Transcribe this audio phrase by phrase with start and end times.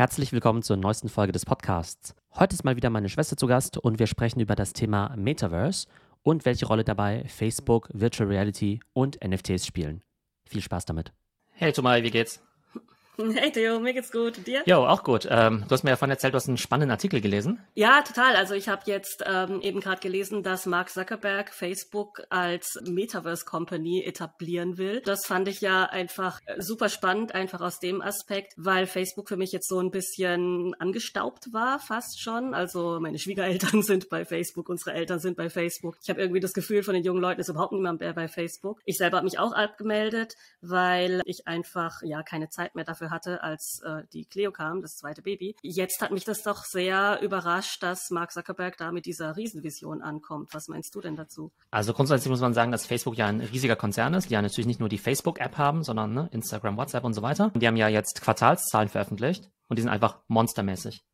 [0.00, 2.14] Herzlich willkommen zur neuesten Folge des Podcasts.
[2.34, 5.88] Heute ist mal wieder meine Schwester zu Gast und wir sprechen über das Thema Metaverse
[6.22, 10.00] und welche Rolle dabei Facebook, Virtual Reality und NFTs spielen.
[10.46, 11.12] Viel Spaß damit.
[11.50, 12.42] Hey Tomai, wie geht's?
[13.34, 14.38] Hey Theo, mir geht's gut.
[14.38, 14.62] Und dir?
[14.66, 15.26] Jo, auch gut.
[15.30, 17.60] Ähm, du hast mir ja vorhin erzählt, du hast einen spannenden Artikel gelesen.
[17.74, 18.36] Ja, total.
[18.36, 24.02] Also ich habe jetzt ähm, eben gerade gelesen, dass Mark Zuckerberg Facebook als Metaverse Company
[24.04, 25.02] etablieren will.
[25.04, 29.36] Das fand ich ja einfach äh, super spannend, einfach aus dem Aspekt, weil Facebook für
[29.36, 32.54] mich jetzt so ein bisschen angestaubt war, fast schon.
[32.54, 35.96] Also meine Schwiegereltern sind bei Facebook, unsere Eltern sind bei Facebook.
[36.02, 38.80] Ich habe irgendwie das Gefühl, von den jungen Leuten ist überhaupt niemand mehr bei Facebook.
[38.84, 43.42] Ich selber habe mich auch abgemeldet, weil ich einfach ja keine Zeit mehr dafür hatte,
[43.42, 45.56] als äh, die Cleo kam, das zweite Baby.
[45.62, 50.52] Jetzt hat mich das doch sehr überrascht, dass Mark Zuckerberg da mit dieser Riesenvision ankommt.
[50.52, 51.50] Was meinst du denn dazu?
[51.70, 54.66] Also grundsätzlich muss man sagen, dass Facebook ja ein riesiger Konzern ist, die ja natürlich
[54.66, 57.50] nicht nur die Facebook-App haben, sondern ne, Instagram, WhatsApp und so weiter.
[57.54, 61.04] Und die haben ja jetzt Quartalszahlen veröffentlicht und die sind einfach monstermäßig.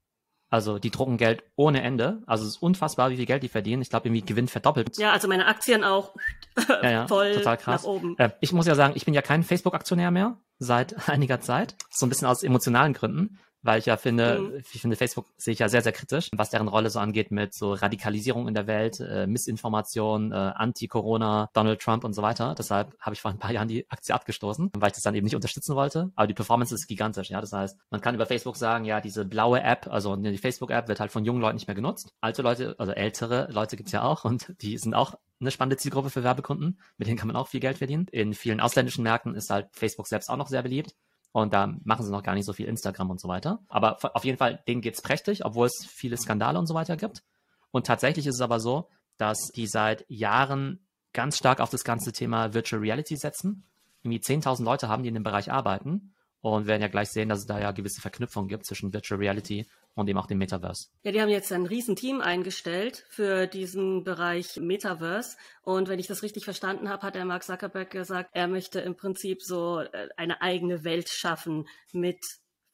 [0.48, 2.22] Also die drucken Geld ohne Ende.
[2.26, 3.82] Also es ist unfassbar, wie viel Geld die verdienen.
[3.82, 4.96] Ich glaube, irgendwie Gewinn verdoppelt.
[4.96, 6.14] Ja, also meine Aktien auch
[6.68, 7.82] ja, ja, voll total krass.
[7.82, 8.16] nach oben.
[8.18, 11.74] Äh, ich muss ja sagen, ich bin ja kein Facebook-Aktionär mehr seit einiger Zeit.
[11.90, 14.62] So ein bisschen aus emotionalen Gründen weil ich ja finde, mhm.
[14.72, 17.54] ich finde, Facebook sehe ich ja sehr, sehr kritisch, was deren Rolle so angeht mit
[17.54, 22.54] so Radikalisierung in der Welt, äh, Missinformation, äh, Anti-Corona, Donald Trump und so weiter.
[22.56, 25.24] Deshalb habe ich vor ein paar Jahren die Aktie abgestoßen, weil ich das dann eben
[25.24, 26.10] nicht unterstützen wollte.
[26.14, 27.40] Aber die Performance ist gigantisch, ja.
[27.40, 31.00] Das heißt, man kann über Facebook sagen, ja, diese blaue App, also die Facebook-App wird
[31.00, 32.12] halt von jungen Leuten nicht mehr genutzt.
[32.20, 36.10] Alte Leute, also ältere Leute gibt's ja auch und die sind auch eine spannende Zielgruppe
[36.10, 36.80] für Werbekunden.
[36.96, 38.06] Mit denen kann man auch viel Geld verdienen.
[38.10, 40.94] In vielen ausländischen Märkten ist halt Facebook selbst auch noch sehr beliebt.
[41.36, 43.58] Und da machen sie noch gar nicht so viel Instagram und so weiter.
[43.68, 47.24] Aber auf jeden Fall, denen geht's prächtig, obwohl es viele Skandale und so weiter gibt.
[47.70, 52.12] Und tatsächlich ist es aber so, dass die seit Jahren ganz stark auf das ganze
[52.12, 53.64] Thema Virtual Reality setzen.
[54.02, 56.14] Irgendwie 10.000 Leute haben, die in dem Bereich arbeiten.
[56.48, 59.66] Und werden ja gleich sehen, dass es da ja gewisse Verknüpfungen gibt zwischen Virtual Reality
[59.96, 60.90] und eben auch dem Metaverse.
[61.02, 65.36] Ja, die haben jetzt ein Riesenteam eingestellt für diesen Bereich Metaverse.
[65.62, 68.94] Und wenn ich das richtig verstanden habe, hat der Mark Zuckerberg gesagt, er möchte im
[68.94, 72.20] Prinzip so äh, eine eigene Welt schaffen mit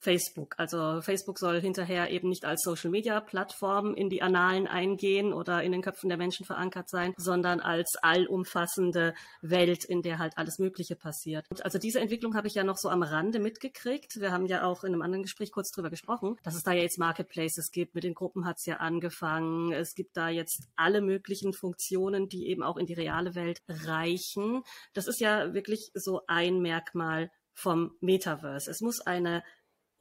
[0.03, 0.55] Facebook.
[0.57, 5.81] Also Facebook soll hinterher eben nicht als Social-Media-Plattform in die Annalen eingehen oder in den
[5.81, 11.45] Köpfen der Menschen verankert sein, sondern als allumfassende Welt, in der halt alles Mögliche passiert.
[11.49, 14.19] Und also diese Entwicklung habe ich ja noch so am Rande mitgekriegt.
[14.19, 16.81] Wir haben ja auch in einem anderen Gespräch kurz drüber gesprochen, dass es da ja
[16.81, 17.95] jetzt Marketplaces gibt.
[17.95, 19.71] Mit den Gruppen hat es ja angefangen.
[19.71, 24.63] Es gibt da jetzt alle möglichen Funktionen, die eben auch in die reale Welt reichen.
[24.93, 28.69] Das ist ja wirklich so ein Merkmal vom Metaverse.
[28.69, 29.43] Es muss eine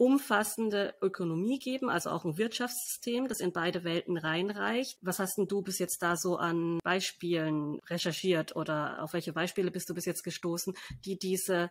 [0.03, 4.99] umfassende Ökonomie geben, also auch ein Wirtschaftssystem, das in beide Welten reinreicht.
[5.01, 9.71] Was hast denn du bis jetzt da so an Beispielen recherchiert oder auf welche Beispiele
[9.71, 10.75] bist du bis jetzt gestoßen,
[11.05, 11.71] die diese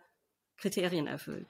[0.56, 1.44] Kriterien erfüllen?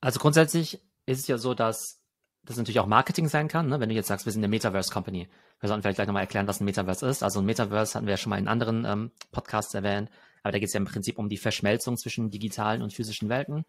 [0.00, 2.00] Also grundsätzlich ist es ja so, dass
[2.42, 3.78] das natürlich auch Marketing sein kann, ne?
[3.78, 5.28] wenn du jetzt sagst, wir sind eine Metaverse Company.
[5.60, 7.22] Wir sollten vielleicht gleich nochmal erklären, was ein Metaverse ist.
[7.22, 10.10] Also ein Metaverse hatten wir ja schon mal in anderen ähm, Podcasts erwähnt,
[10.42, 13.64] aber da geht es ja im Prinzip um die Verschmelzung zwischen digitalen und physischen Welten.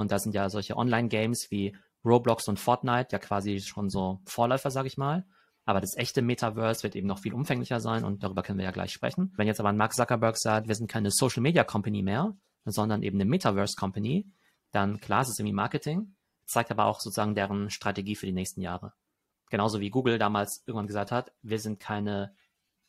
[0.00, 4.70] Und da sind ja solche Online-Games wie Roblox und Fortnite ja quasi schon so Vorläufer,
[4.70, 5.24] sage ich mal.
[5.64, 8.70] Aber das echte Metaverse wird eben noch viel umfänglicher sein und darüber können wir ja
[8.70, 9.32] gleich sprechen.
[9.36, 13.16] Wenn jetzt aber Mark Zuckerberg sagt, wir sind keine Social Media Company mehr, sondern eben
[13.16, 14.30] eine Metaverse Company,
[14.72, 18.60] dann klar, es ist irgendwie Marketing, zeigt aber auch sozusagen deren Strategie für die nächsten
[18.60, 18.92] Jahre.
[19.48, 22.34] Genauso wie Google damals irgendwann gesagt hat, wir sind keine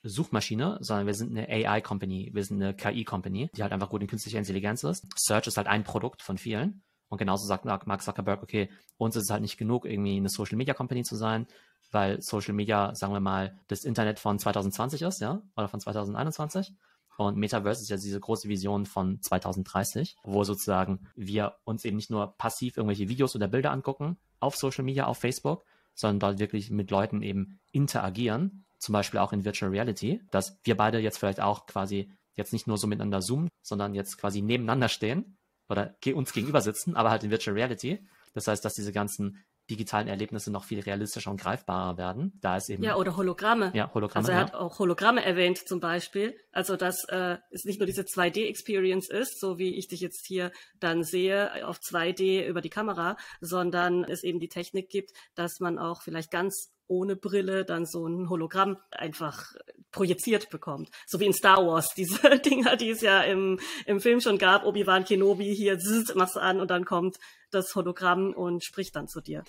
[0.03, 3.89] Suchmaschine, sondern wir sind eine AI Company, wir sind eine KI Company, die halt einfach
[3.89, 5.05] gut in künstlicher Intelligenz ist.
[5.15, 6.83] Search ist halt ein Produkt von vielen.
[7.09, 10.57] Und genauso sagt Mark Zuckerberg, okay, uns ist es halt nicht genug, irgendwie eine Social
[10.57, 11.47] Media Company zu sein,
[11.91, 16.73] weil Social Media, sagen wir mal, das Internet von 2020 ist, ja, oder von 2021.
[17.17, 22.09] Und Metaverse ist ja diese große Vision von 2030, wo sozusagen wir uns eben nicht
[22.09, 25.63] nur passiv irgendwelche Videos oder Bilder angucken auf Social Media, auf Facebook,
[25.93, 30.75] sondern dort wirklich mit Leuten eben interagieren, zum Beispiel auch in Virtual Reality, dass wir
[30.75, 34.89] beide jetzt vielleicht auch quasi jetzt nicht nur so miteinander zoomen, sondern jetzt quasi nebeneinander
[34.89, 35.37] stehen
[35.69, 38.05] oder uns gegenüber sitzen, aber halt in Virtual Reality.
[38.33, 42.37] Das heißt, dass diese ganzen digitalen Erlebnisse noch viel realistischer und greifbarer werden.
[42.41, 43.71] Da ist eben ja oder Hologramme.
[43.73, 44.27] Ja, Hologramme.
[44.27, 44.45] Also er ja.
[44.45, 46.37] hat auch Hologramme erwähnt zum Beispiel.
[46.51, 50.51] Also dass äh, es nicht nur diese 2D-Experience ist, so wie ich dich jetzt hier
[50.79, 55.79] dann sehe auf 2D über die Kamera, sondern es eben die Technik gibt, dass man
[55.79, 59.53] auch vielleicht ganz ohne Brille dann so ein Hologramm einfach
[59.91, 60.89] projiziert bekommt.
[61.07, 64.65] So wie in Star Wars, diese Dinger, die es ja im, im Film schon gab.
[64.65, 67.17] Obi-Wan Kenobi, hier zzz, machst an und dann kommt
[67.51, 69.43] das Hologramm und spricht dann zu dir.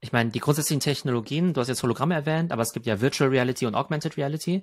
[0.00, 3.30] Ich meine, die grundsätzlichen Technologien, du hast jetzt Hologramme erwähnt, aber es gibt ja Virtual
[3.30, 4.62] Reality und Augmented Reality.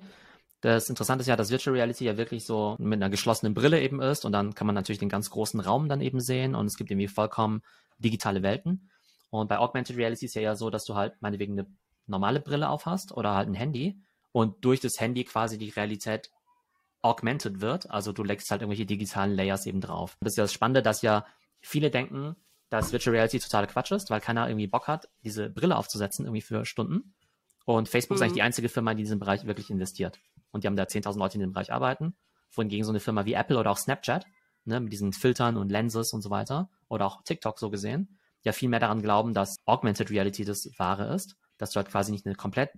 [0.60, 4.00] Das Interessante ist ja, dass Virtual Reality ja wirklich so mit einer geschlossenen Brille eben
[4.00, 6.76] ist und dann kann man natürlich den ganz großen Raum dann eben sehen und es
[6.76, 7.62] gibt irgendwie vollkommen
[7.98, 8.88] digitale Welten.
[9.30, 11.66] Und bei Augmented Reality ist ja eher so, dass du halt meinetwegen eine
[12.06, 14.00] normale Brille aufhast oder halt ein Handy
[14.32, 16.30] und durch das Handy quasi die Realität
[17.02, 17.90] augmented wird.
[17.90, 20.16] Also du legst halt irgendwelche digitalen Layers eben drauf.
[20.20, 21.26] Das ist ja das Spannende, dass ja
[21.60, 22.36] viele denken,
[22.70, 26.40] dass Virtual Reality totaler Quatsch ist, weil keiner irgendwie Bock hat, diese Brille aufzusetzen, irgendwie
[26.40, 27.14] für Stunden.
[27.64, 28.16] Und Facebook mhm.
[28.16, 30.18] ist eigentlich die einzige Firma, die in diesen Bereich wirklich investiert.
[30.52, 32.14] Und die haben da 10.000 Leute in dem Bereich arbeiten.
[32.50, 34.26] Wohingegen so eine Firma wie Apple oder auch Snapchat,
[34.64, 38.52] ne, mit diesen Filtern und Lenses und so weiter, oder auch TikTok so gesehen, ja
[38.52, 42.26] viel mehr daran glauben, dass Augmented Reality das Wahre ist, dass du halt quasi nicht
[42.26, 42.70] eine komplett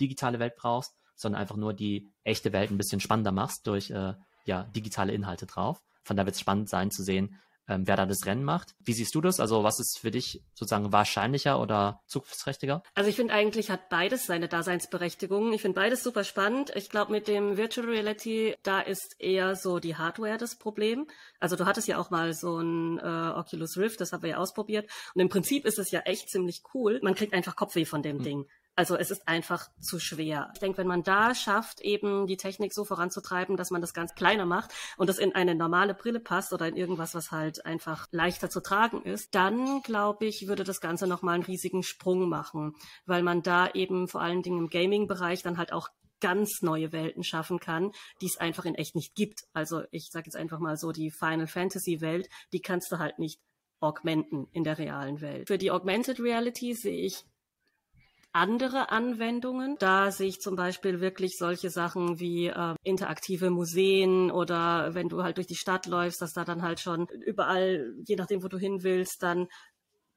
[0.00, 4.14] digitale Welt brauchst, sondern einfach nur die echte Welt ein bisschen spannender machst durch äh,
[4.46, 5.82] ja, digitale Inhalte drauf.
[6.02, 8.74] Von da wird es spannend sein zu sehen, ähm, wer da das Rennen macht.
[8.80, 9.40] Wie siehst du das?
[9.40, 12.82] Also was ist für dich sozusagen wahrscheinlicher oder zukunftsträchtiger?
[12.94, 15.52] Also ich finde eigentlich hat beides seine Daseinsberechtigung.
[15.52, 16.72] Ich finde beides super spannend.
[16.74, 21.06] Ich glaube mit dem Virtual Reality, da ist eher so die Hardware das Problem.
[21.40, 24.36] Also du hattest ja auch mal so ein äh, Oculus Rift, das haben wir ja
[24.38, 24.88] ausprobiert.
[25.14, 27.00] Und im Prinzip ist es ja echt ziemlich cool.
[27.02, 28.22] Man kriegt einfach Kopfweh von dem mhm.
[28.22, 28.46] Ding.
[28.76, 30.50] Also es ist einfach zu schwer.
[30.52, 34.14] Ich denke, wenn man da schafft, eben die Technik so voranzutreiben, dass man das ganz
[34.14, 38.06] kleiner macht und das in eine normale Brille passt oder in irgendwas, was halt einfach
[38.10, 42.74] leichter zu tragen ist, dann glaube ich, würde das Ganze nochmal einen riesigen Sprung machen,
[43.06, 45.88] weil man da eben vor allen Dingen im Gaming-Bereich dann halt auch
[46.20, 49.44] ganz neue Welten schaffen kann, die es einfach in echt nicht gibt.
[49.54, 53.18] Also ich sage jetzt einfach mal so, die Final Fantasy Welt, die kannst du halt
[53.18, 53.40] nicht
[53.80, 55.48] augmenten in der realen Welt.
[55.48, 57.24] Für die Augmented Reality sehe ich
[58.36, 59.76] andere Anwendungen.
[59.78, 65.22] Da sehe ich zum Beispiel wirklich solche Sachen wie äh, interaktive Museen oder wenn du
[65.22, 68.58] halt durch die Stadt läufst, dass da dann halt schon überall, je nachdem, wo du
[68.58, 69.48] hin willst, dann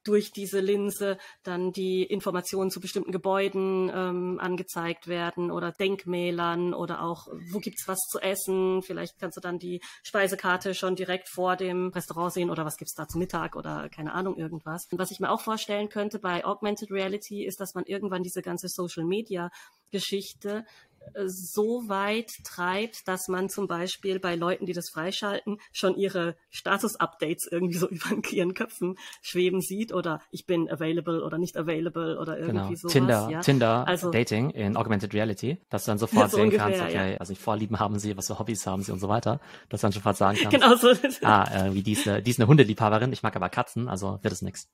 [0.10, 7.04] durch diese Linse dann die Informationen zu bestimmten Gebäuden ähm, angezeigt werden oder Denkmälern oder
[7.04, 8.82] auch, wo gibt's was zu essen.
[8.82, 12.96] Vielleicht kannst du dann die Speisekarte schon direkt vor dem Restaurant sehen oder was gibt's
[12.96, 14.88] da zu Mittag oder keine Ahnung irgendwas.
[14.92, 18.42] Und was ich mir auch vorstellen könnte bei Augmented Reality ist, dass man irgendwann diese
[18.42, 19.52] ganze Social Media
[19.92, 20.66] Geschichte
[21.26, 27.48] so weit treibt, dass man zum Beispiel bei Leuten, die das freischalten, schon ihre Status-Updates
[27.52, 32.38] irgendwie so über ihren Köpfen schweben sieht oder ich bin available oder nicht available oder
[32.38, 32.76] irgendwie genau.
[32.76, 32.94] sowas.
[32.94, 33.40] Tinder, ja.
[33.42, 37.14] Tinder also, Dating in Augmented Reality, dass du dann sofort so sehen ungefähr, kannst, okay,
[37.14, 37.18] ja.
[37.18, 39.92] also Vorlieben haben sie, was für Hobbys haben sie und so weiter, dass du dann
[39.92, 40.90] sofort sagen kannst, genau so.
[41.24, 44.20] ah, äh, wie die ist, eine, die ist eine Hundeliebhaberin, ich mag aber Katzen, also
[44.22, 44.70] wird es nix.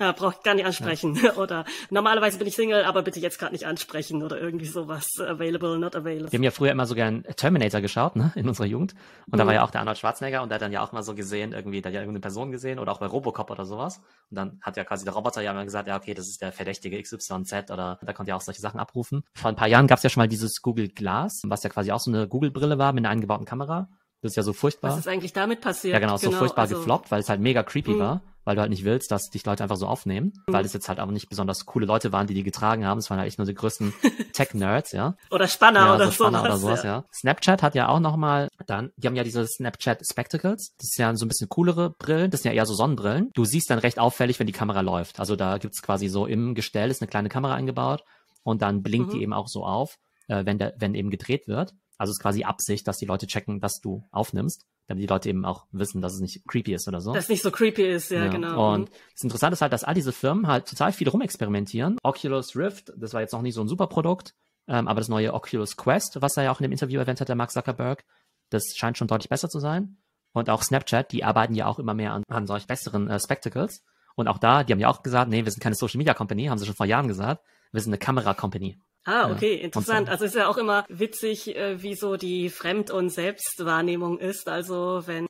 [0.00, 1.16] Ja, braucht gar nicht ansprechen.
[1.16, 1.34] Ja.
[1.36, 5.08] Oder normalerweise bin ich Single, aber bitte jetzt gerade nicht ansprechen oder irgendwie sowas.
[5.18, 6.30] Available, not available.
[6.30, 8.94] Wir haben ja früher immer so gern Terminator geschaut, ne, in unserer Jugend.
[9.26, 9.38] Und mhm.
[9.38, 11.14] da war ja auch der Arnold Schwarzenegger und der hat dann ja auch mal so
[11.14, 14.00] gesehen, irgendwie, da hat ja irgendeine Person gesehen oder auch bei Robocop oder sowas.
[14.30, 16.52] Und dann hat ja quasi der Roboter ja mal gesagt, ja, okay, das ist der
[16.52, 19.24] verdächtige XYZ oder da konnte ja auch solche Sachen abrufen.
[19.34, 21.90] Vor ein paar Jahren gab es ja schon mal dieses Google Glass, was ja quasi
[21.90, 23.88] auch so eine Google-Brille war mit einer eingebauten Kamera.
[24.20, 24.92] Das ist ja so furchtbar.
[24.92, 25.94] Was ist eigentlich damit passiert?
[25.94, 27.98] Ja, genau, genau so furchtbar also, gefloppt, weil es halt mega creepy mh.
[27.98, 30.54] war, weil du halt nicht willst, dass dich Leute einfach so aufnehmen, mhm.
[30.54, 32.96] weil es jetzt halt auch nicht besonders coole Leute waren, die die getragen haben.
[32.96, 33.92] Es waren halt echt nur die größten
[34.32, 35.16] Tech-Nerds, ja.
[35.30, 36.90] Oder Spanner ja, oder so Spanner sowas, oder sowas, ja.
[36.90, 37.04] ja.
[37.14, 40.72] Snapchat hat ja auch nochmal dann, die haben ja diese Snapchat Spectacles.
[40.78, 42.30] Das ist ja so ein bisschen coolere Brillen.
[42.30, 43.28] Das sind ja eher so Sonnenbrillen.
[43.34, 45.20] Du siehst dann recht auffällig, wenn die Kamera läuft.
[45.20, 48.02] Also da gibt's quasi so im Gestell ist eine kleine Kamera eingebaut
[48.44, 49.12] und dann blinkt mhm.
[49.18, 49.98] die eben auch so auf,
[50.28, 51.74] äh, wenn der, wenn eben gedreht wird.
[51.98, 55.28] Also es ist quasi Absicht, dass die Leute checken, dass du aufnimmst, damit die Leute
[55.28, 57.12] eben auch wissen, dass es nicht creepy ist oder so.
[57.12, 58.30] Dass es nicht so creepy ist, ja, ja.
[58.30, 58.74] genau.
[58.74, 61.98] Und das Interessante ist halt, dass all diese Firmen halt total viel rumexperimentieren.
[62.02, 64.34] Oculus Rift, das war jetzt noch nicht so ein super Produkt,
[64.66, 67.28] ähm, aber das neue Oculus Quest, was er ja auch in dem Interview erwähnt hat,
[67.28, 68.04] der Mark Zuckerberg,
[68.48, 69.98] das scheint schon deutlich besser zu sein.
[70.32, 73.82] Und auch Snapchat, die arbeiten ja auch immer mehr an, an solch besseren äh, Spectacles.
[74.14, 76.46] Und auch da, die haben ja auch gesagt, nee, wir sind keine Social Media Company,
[76.46, 77.44] haben sie schon vor Jahren gesagt.
[77.72, 78.78] Wir sind eine Kamera Company.
[79.08, 79.64] Ah, okay, ja.
[79.64, 80.10] interessant.
[80.10, 84.48] Also ist ja auch immer witzig, äh, wie so die Fremd- und Selbstwahrnehmung ist.
[84.48, 85.26] Also wenn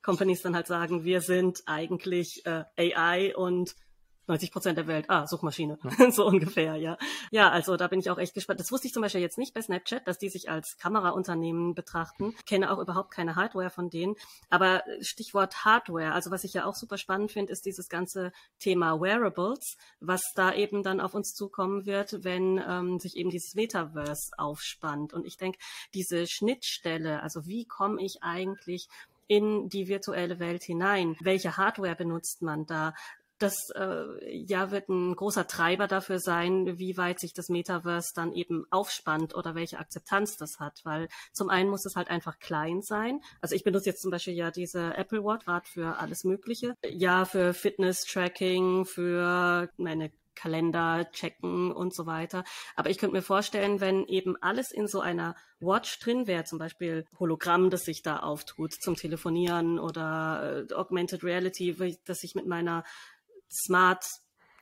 [0.00, 3.74] Companies dann halt sagen, wir sind eigentlich äh, AI und
[4.26, 6.10] 90 Prozent der Welt, ah, Suchmaschine, ja.
[6.10, 6.98] so ungefähr, ja.
[7.30, 8.60] Ja, also da bin ich auch echt gespannt.
[8.60, 12.34] Das wusste ich zum Beispiel jetzt nicht bei Snapchat, dass die sich als Kameraunternehmen betrachten.
[12.46, 14.16] Kenne auch überhaupt keine Hardware von denen.
[14.50, 19.00] Aber Stichwort Hardware, also was ich ja auch super spannend finde, ist dieses ganze Thema
[19.00, 24.32] Wearables, was da eben dann auf uns zukommen wird, wenn ähm, sich eben dieses Metaverse
[24.38, 25.12] aufspannt.
[25.12, 25.58] Und ich denke,
[25.94, 28.88] diese Schnittstelle, also wie komme ich eigentlich
[29.28, 31.16] in die virtuelle Welt hinein?
[31.20, 32.94] Welche Hardware benutzt man da?
[33.38, 38.32] Das äh, ja wird ein großer Treiber dafür sein, wie weit sich das Metaverse dann
[38.32, 40.80] eben aufspannt oder welche Akzeptanz das hat.
[40.84, 43.20] Weil zum einen muss es halt einfach klein sein.
[43.40, 46.74] Also ich benutze jetzt zum Beispiel ja diese Apple Watch gerade für alles Mögliche.
[46.84, 52.44] Ja, für Fitness-Tracking, für meine Kalender checken und so weiter.
[52.76, 56.58] Aber ich könnte mir vorstellen, wenn eben alles in so einer Watch drin wäre, zum
[56.58, 62.46] Beispiel Hologramm, das sich da auftut zum Telefonieren oder äh, Augmented Reality, dass ich mit
[62.46, 62.84] meiner
[63.50, 64.04] Smart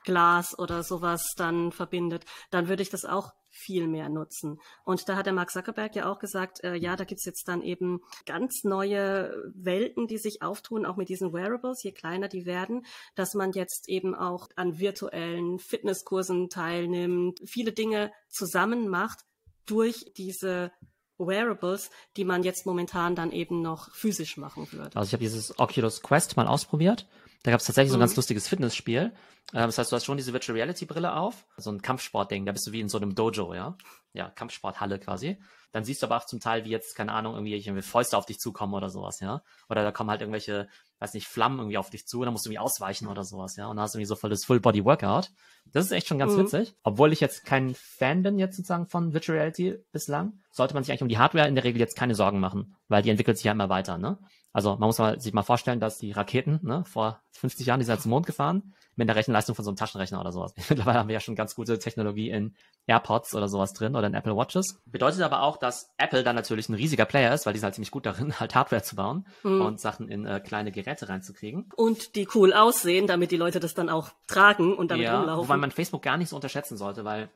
[0.04, 4.60] Glas oder sowas dann verbindet, dann würde ich das auch viel mehr nutzen.
[4.84, 7.62] Und da hat der Mark Zuckerberg ja auch gesagt, äh, ja, da gibt's jetzt dann
[7.62, 12.84] eben ganz neue Welten, die sich auftun, auch mit diesen Wearables, je kleiner die werden,
[13.14, 19.20] dass man jetzt eben auch an virtuellen Fitnesskursen teilnimmt, viele Dinge zusammen macht
[19.66, 20.72] durch diese
[21.16, 24.96] Wearables, die man jetzt momentan dann eben noch physisch machen würde.
[24.96, 27.06] Also ich habe dieses Oculus Quest mal ausprobiert.
[27.44, 28.16] Da gab es tatsächlich so ein ganz mhm.
[28.16, 29.12] lustiges Fitnessspiel.
[29.52, 32.52] Ähm, das heißt, du hast schon diese Virtual Reality Brille auf, so ein Kampfsportding, da
[32.52, 33.76] bist du wie in so einem Dojo, ja.
[34.14, 35.38] Ja, Kampfsporthalle quasi.
[35.70, 38.24] Dann siehst du aber auch zum Teil, wie jetzt, keine Ahnung, irgendwie irgendwelche Fäuste auf
[38.24, 39.42] dich zukommen oder sowas, ja.
[39.68, 40.68] Oder da kommen halt irgendwelche,
[41.00, 43.56] weiß nicht, Flammen irgendwie auf dich zu, und dann musst du irgendwie ausweichen oder sowas,
[43.56, 43.66] ja.
[43.66, 45.30] Und dann hast du irgendwie so voll das Full-Body-Workout.
[45.66, 46.44] Das ist echt schon ganz mhm.
[46.44, 46.74] witzig.
[46.82, 50.92] Obwohl ich jetzt kein Fan bin jetzt sozusagen von Virtual Reality bislang, sollte man sich
[50.92, 53.44] eigentlich um die Hardware in der Regel jetzt keine Sorgen machen, weil die entwickelt sich
[53.44, 54.18] ja immer weiter, ne?
[54.54, 57.86] Also man muss mal, sich mal vorstellen, dass die Raketen, ne, vor 50 Jahren, die
[57.86, 60.54] sind zum Mond gefahren, mit der Rechenleistung von so einem Taschenrechner oder sowas.
[60.68, 62.54] Mittlerweile haben wir ja schon ganz gute Technologie in
[62.86, 64.80] AirPods oder sowas drin oder in Apple Watches.
[64.86, 67.74] Bedeutet aber auch, dass Apple dann natürlich ein riesiger Player ist, weil die sind halt
[67.74, 69.60] ziemlich gut darin, halt Hardware zu bauen mhm.
[69.60, 71.68] und Sachen in äh, kleine Geräte reinzukriegen.
[71.74, 75.48] Und die cool aussehen, damit die Leute das dann auch tragen und damit ja, rumlaufen.
[75.48, 77.28] Wobei man Facebook gar nicht so unterschätzen sollte, weil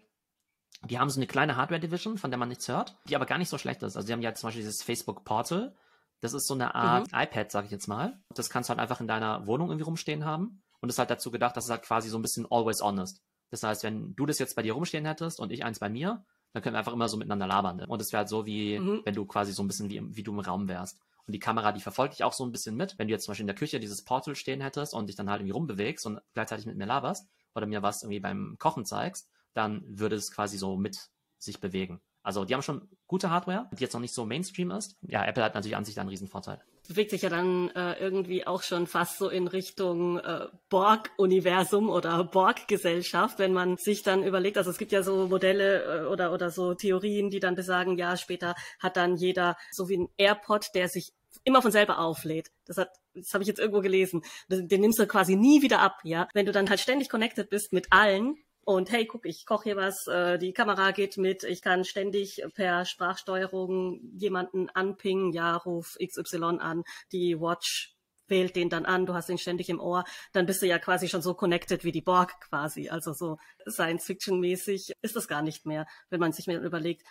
[0.84, 3.48] die haben so eine kleine Hardware-Division, von der man nichts hört, die aber gar nicht
[3.48, 3.96] so schlecht ist.
[3.96, 5.74] Also die haben ja zum Beispiel dieses Facebook Portal,
[6.20, 7.18] das ist so eine Art mhm.
[7.18, 8.20] iPad, sag ich jetzt mal.
[8.34, 10.62] Das kannst du halt einfach in deiner Wohnung irgendwie rumstehen haben.
[10.80, 13.20] Und ist halt dazu gedacht, dass es halt quasi so ein bisschen always on ist.
[13.50, 16.24] Das heißt, wenn du das jetzt bei dir rumstehen hättest und ich eins bei mir,
[16.52, 17.78] dann können wir einfach immer so miteinander labern.
[17.78, 17.86] Ne?
[17.86, 19.02] Und es wäre halt so, wie mhm.
[19.04, 20.98] wenn du quasi so ein bisschen wie, wie du im Raum wärst.
[21.26, 22.98] Und die Kamera, die verfolgt dich auch so ein bisschen mit.
[22.98, 25.28] Wenn du jetzt zum Beispiel in der Küche dieses Portal stehen hättest und dich dann
[25.28, 29.28] halt irgendwie rumbewegst und gleichzeitig mit mir laberst oder mir was irgendwie beim Kochen zeigst,
[29.52, 32.00] dann würde es quasi so mit sich bewegen.
[32.28, 34.98] Also die haben schon gute Hardware, die jetzt noch nicht so Mainstream ist.
[35.00, 36.60] Ja, Apple hat natürlich an sich da einen riesen Vorteil.
[36.86, 42.22] Bewegt sich ja dann äh, irgendwie auch schon fast so in Richtung äh, Borg-Universum oder
[42.24, 46.50] Borg-Gesellschaft, wenn man sich dann überlegt, also es gibt ja so Modelle äh, oder, oder
[46.50, 50.88] so Theorien, die dann besagen, ja, später hat dann jeder so wie ein AirPod, der
[50.88, 52.50] sich immer von selber auflädt.
[52.66, 54.20] Das hat, das habe ich jetzt irgendwo gelesen.
[54.50, 56.28] Den nimmst du quasi nie wieder ab, ja.
[56.34, 58.36] Wenn du dann halt ständig connected bist mit allen,
[58.68, 62.42] und hey, guck, ich koche hier was, äh, die Kamera geht mit, ich kann ständig
[62.54, 67.96] per Sprachsteuerung jemanden anpingen, ja, ruf XY an, die Watch
[68.26, 71.08] wählt den dann an, du hast ihn ständig im Ohr, dann bist du ja quasi
[71.08, 72.90] schon so connected wie die Borg quasi.
[72.90, 77.06] Also so Science-Fiction-mäßig ist das gar nicht mehr, wenn man sich mir überlegt,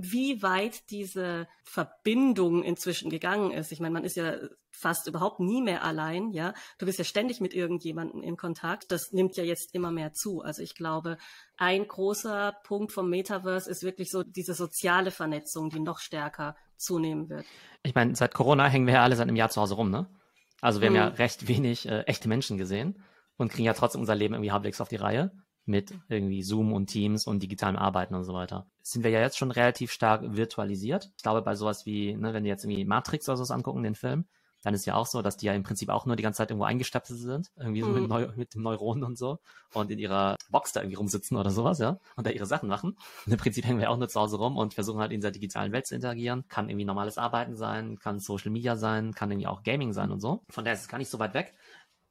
[0.00, 3.72] wie weit diese Verbindung inzwischen gegangen ist.
[3.72, 4.36] Ich meine, man ist ja
[4.70, 6.54] fast überhaupt nie mehr allein, ja.
[6.78, 8.92] Du bist ja ständig mit irgendjemandem in Kontakt.
[8.92, 10.40] Das nimmt ja jetzt immer mehr zu.
[10.40, 11.18] Also ich glaube,
[11.56, 17.28] ein großer Punkt vom Metaverse ist wirklich so diese soziale Vernetzung, die noch stärker zunehmen
[17.28, 17.44] wird.
[17.82, 20.08] Ich meine, seit Corona hängen wir ja alle seit einem Jahr zu Hause rum, ne?
[20.60, 20.96] Also wir hm.
[20.96, 21.16] haben ja mhm.
[21.16, 23.02] recht wenig äh, echte Menschen gesehen
[23.36, 25.32] und kriegen ja trotzdem unser Leben irgendwie halbwegs auf die Reihe
[25.68, 28.66] mit irgendwie Zoom und Teams und digitalem Arbeiten und so weiter.
[28.82, 31.10] Sind wir ja jetzt schon relativ stark virtualisiert.
[31.16, 33.94] Ich glaube, bei sowas wie, ne, wenn wir jetzt irgendwie Matrix oder sowas angucken, den
[33.94, 34.24] Film,
[34.62, 36.50] dann ist ja auch so, dass die ja im Prinzip auch nur die ganze Zeit
[36.50, 38.00] irgendwo eingestöpselt sind, irgendwie so mhm.
[38.00, 39.38] mit, Neu mit den Neuronen und so
[39.72, 42.96] und in ihrer Box da irgendwie rumsitzen oder sowas, ja, und da ihre Sachen machen.
[43.26, 45.30] Und im Prinzip hängen wir auch nur zu Hause rum und versuchen halt in dieser
[45.30, 46.44] digitalen Welt zu interagieren.
[46.48, 50.20] Kann irgendwie normales Arbeiten sein, kann Social Media sein, kann irgendwie auch Gaming sein und
[50.20, 50.42] so.
[50.48, 51.54] Von daher ist es gar nicht so weit weg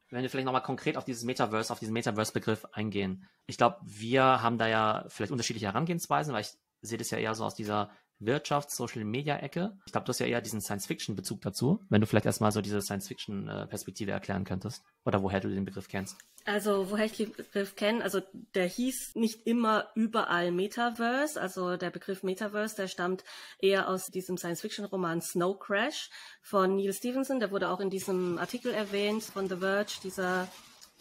[0.10, 3.28] wenn wir vielleicht nochmal konkret auf dieses Metaverse, auf diesen Metaverse-Begriff eingehen.
[3.46, 7.36] Ich glaube, wir haben da ja vielleicht unterschiedliche Herangehensweisen, weil ich sehe das ja eher
[7.36, 9.78] so aus dieser Wirtschafts-Social-Media-Ecke.
[9.86, 12.82] Ich glaube, du hast ja eher diesen Science-Fiction-Bezug dazu, wenn du vielleicht erstmal so diese
[12.82, 16.18] Science-Fiction-Perspektive erklären könntest oder woher du den Begriff kennst.
[16.48, 18.22] Also, woher ich den Begriff kenne, also
[18.56, 21.40] der hieß nicht immer überall Metaverse.
[21.40, 23.26] Also der Begriff Metaverse, der stammt
[23.60, 26.10] eher aus diesem Science-Fiction-Roman Snow Crash
[26.42, 27.42] von Neil Stevenson.
[27.42, 30.48] Der wurde auch in diesem Artikel erwähnt von The Verge, dieser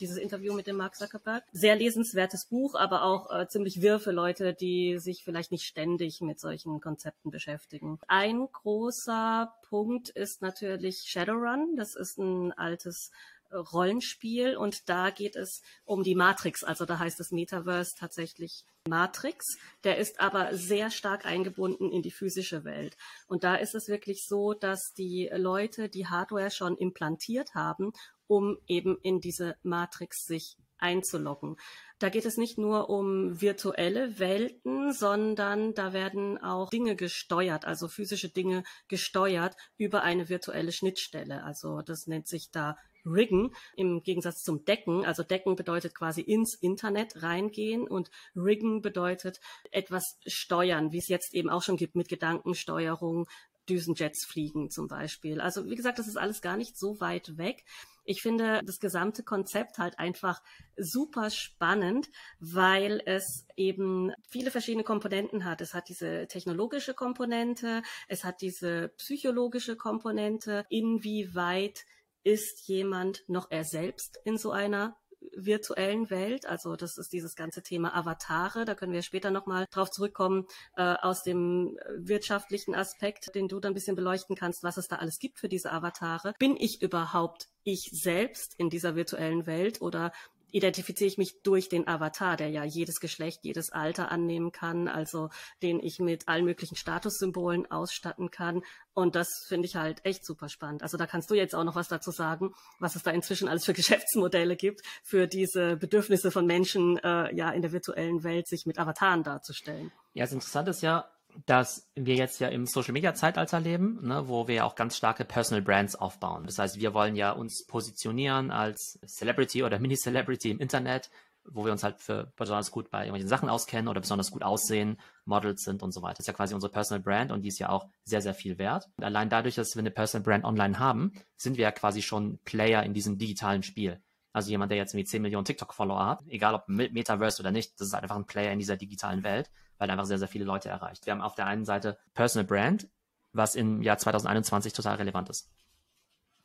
[0.01, 1.45] dieses Interview mit dem Mark Zuckerberg.
[1.53, 6.21] Sehr lesenswertes Buch, aber auch äh, ziemlich wirr für Leute, die sich vielleicht nicht ständig
[6.21, 7.99] mit solchen Konzepten beschäftigen.
[8.07, 11.77] Ein großer Punkt ist natürlich Shadowrun.
[11.77, 13.11] Das ist ein altes
[13.53, 19.59] Rollenspiel und da geht es um die Matrix, also da heißt es Metaverse tatsächlich Matrix.
[19.83, 22.97] Der ist aber sehr stark eingebunden in die physische Welt.
[23.27, 27.93] Und da ist es wirklich so, dass die Leute die Hardware schon implantiert haben
[28.27, 31.57] um eben in diese Matrix sich einzuloggen.
[31.99, 37.89] Da geht es nicht nur um virtuelle Welten, sondern da werden auch Dinge gesteuert, also
[37.89, 41.45] physische Dinge gesteuert über eine virtuelle Schnittstelle.
[41.45, 42.77] Also das nennt sich da
[43.07, 45.05] Riggen im Gegensatz zum Decken.
[45.05, 51.35] Also Decken bedeutet quasi ins Internet reingehen und Riggen bedeutet etwas steuern, wie es jetzt
[51.35, 53.27] eben auch schon gibt mit Gedankensteuerung,
[53.69, 55.41] Düsenjets fliegen zum Beispiel.
[55.41, 57.65] Also wie gesagt, das ist alles gar nicht so weit weg.
[58.05, 60.41] Ich finde das gesamte Konzept halt einfach
[60.77, 62.09] super spannend,
[62.39, 65.61] weil es eben viele verschiedene Komponenten hat.
[65.61, 70.65] Es hat diese technologische Komponente, es hat diese psychologische Komponente.
[70.69, 71.85] Inwieweit
[72.27, 74.97] ist jemand noch er selbst in so einer
[75.37, 76.45] virtuellen Welt.
[76.45, 78.65] Also das ist dieses ganze Thema Avatare.
[78.65, 83.71] Da können wir später nochmal drauf zurückkommen äh, aus dem wirtschaftlichen Aspekt, den du dann
[83.71, 86.35] ein bisschen beleuchten kannst, was es da alles gibt für diese Avatare.
[86.41, 90.13] Bin ich überhaupt ich selbst in dieser virtuellen Welt oder
[90.57, 95.29] identifiziere ich mich durch den Avatar, der ja jedes Geschlecht, jedes Alter annehmen kann, also
[95.63, 98.63] den ich mit allen möglichen Statussymbolen ausstatten kann.
[98.95, 100.83] Und das finde ich halt echt super spannend.
[100.83, 103.67] Also da kannst du jetzt auch noch was dazu sagen, was es da inzwischen alles
[103.67, 108.65] für Geschäftsmodelle gibt, für diese Bedürfnisse von Menschen, äh, ja, in der virtuellen Welt sich
[108.65, 109.93] mit Avataren darzustellen.
[110.15, 111.11] Ja, das Interessante ist ja,
[111.45, 114.97] dass wir jetzt ja im Social Media Zeitalter leben, ne, wo wir ja auch ganz
[114.97, 116.45] starke Personal Brands aufbauen.
[116.47, 121.11] Das heißt, wir wollen ja uns positionieren als Celebrity oder Mini-Celebrity im Internet,
[121.45, 124.99] wo wir uns halt für besonders gut bei irgendwelchen Sachen auskennen oder besonders gut aussehen,
[125.25, 126.15] Models sind und so weiter.
[126.15, 128.59] Das ist ja quasi unsere Personal Brand und die ist ja auch sehr, sehr viel
[128.59, 128.89] wert.
[128.97, 132.39] Und allein dadurch, dass wir eine Personal Brand online haben, sind wir ja quasi schon
[132.45, 134.01] Player in diesem digitalen Spiel.
[134.33, 137.89] Also jemand, der jetzt irgendwie 10 Millionen TikTok-Follower hat, egal ob Metaverse oder nicht, das
[137.89, 140.69] ist halt einfach ein Player in dieser digitalen Welt weil einfach sehr, sehr viele Leute
[140.69, 141.07] erreicht.
[141.07, 142.89] Wir haben auf der einen Seite Personal Brand,
[143.33, 145.51] was im Jahr 2021 total relevant ist.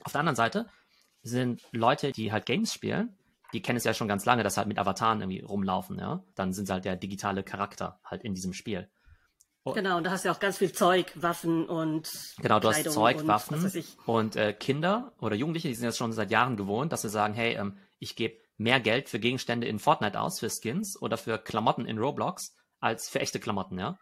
[0.03, 0.67] Auf der anderen Seite
[1.23, 3.15] sind Leute, die halt Games spielen,
[3.53, 6.23] die kennen es ja schon ganz lange, dass halt mit Avataren irgendwie rumlaufen, ja.
[6.35, 8.89] Dann sind sie halt der digitale Charakter halt in diesem Spiel.
[9.63, 12.69] Und genau, und da hast du ja auch ganz viel Zeug, Waffen und Genau, du
[12.69, 16.31] Kleidung hast Zeug, und, Waffen und äh, Kinder oder Jugendliche, die sind jetzt schon seit
[16.31, 20.19] Jahren gewohnt, dass sie sagen, hey, ähm, ich gebe mehr Geld für Gegenstände in Fortnite
[20.19, 23.97] aus, für Skins oder für Klamotten in Roblox, als für echte Klamotten, ja.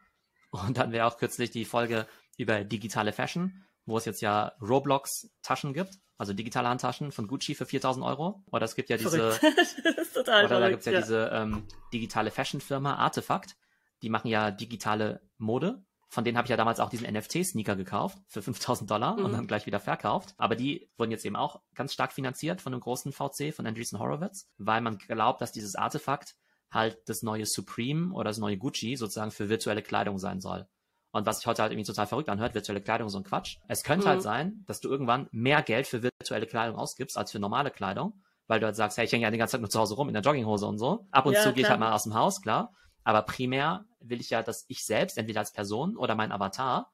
[0.50, 2.07] Und dann wäre auch kürzlich die Folge
[2.38, 7.65] über digitale Fashion, wo es jetzt ja Roblox-Taschen gibt, also digitale Handtaschen von Gucci für
[7.65, 8.43] 4000 Euro.
[8.51, 11.29] Oder es gibt ja diese, das ist total oder da gibt es ja, ja, diese
[11.33, 13.55] ähm, digitale Fashion-Firma Artefakt,
[14.01, 15.83] die machen ja digitale Mode.
[16.12, 19.25] Von denen habe ich ja damals auch diesen NFT-Sneaker gekauft für 5000 Dollar mhm.
[19.25, 20.34] und dann gleich wieder verkauft.
[20.38, 23.99] Aber die wurden jetzt eben auch ganz stark finanziert von einem großen VC, von Andreessen
[23.99, 26.36] Horowitz, weil man glaubt, dass dieses Artefakt
[26.71, 30.67] halt das neue Supreme oder das neue Gucci sozusagen für virtuelle Kleidung sein soll.
[31.12, 33.58] Und was sich heute halt irgendwie total verrückt anhört, virtuelle Kleidung so ein Quatsch.
[33.67, 34.29] Es könnte halt mhm.
[34.29, 38.21] halt sein, dass du irgendwann mehr Geld für virtuelle Kleidung ausgibst als für normale Kleidung,
[38.47, 40.08] weil du halt sagst, hey, ich hänge ja die ganze Zeit nur zu Hause rum
[40.08, 41.08] in der Jogginghose und so.
[41.10, 42.73] Ab und ja, zu gehe ich halt mal aus dem Haus, klar.
[43.03, 46.91] Aber primär will ich ja, dass ich selbst, entweder als Person oder mein Avatar,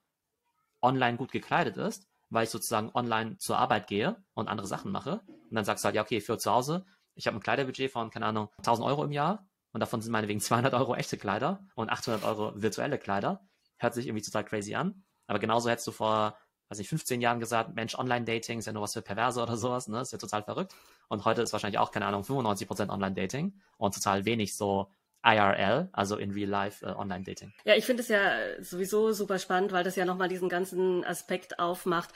[0.80, 5.20] online gut gekleidet ist, weil ich sozusagen online zur Arbeit gehe und andere Sachen mache.
[5.26, 8.10] Und dann sagst du halt, ja, okay, für zu Hause, ich habe ein Kleiderbudget von,
[8.10, 11.90] keine Ahnung, 1000 Euro im Jahr und davon sind meinetwegen 200 Euro echte Kleider und
[11.90, 13.46] 800 Euro virtuelle Kleider.
[13.76, 15.04] Hört sich irgendwie total crazy an.
[15.26, 16.34] Aber genauso hättest du vor,
[16.70, 19.86] weiß nicht, 15 Jahren gesagt, Mensch, Online-Dating ist ja nur was für Perverse oder sowas,
[19.86, 20.00] ne?
[20.00, 20.74] Ist ja total verrückt.
[21.08, 24.90] Und heute ist wahrscheinlich auch, keine Ahnung, 95% Online-Dating und total wenig so
[25.22, 27.52] IRL, also in Real Life äh, Online-Dating.
[27.66, 28.30] Ja, ich finde es ja
[28.62, 32.14] sowieso super spannend, weil das ja nochmal diesen ganzen Aspekt aufmacht.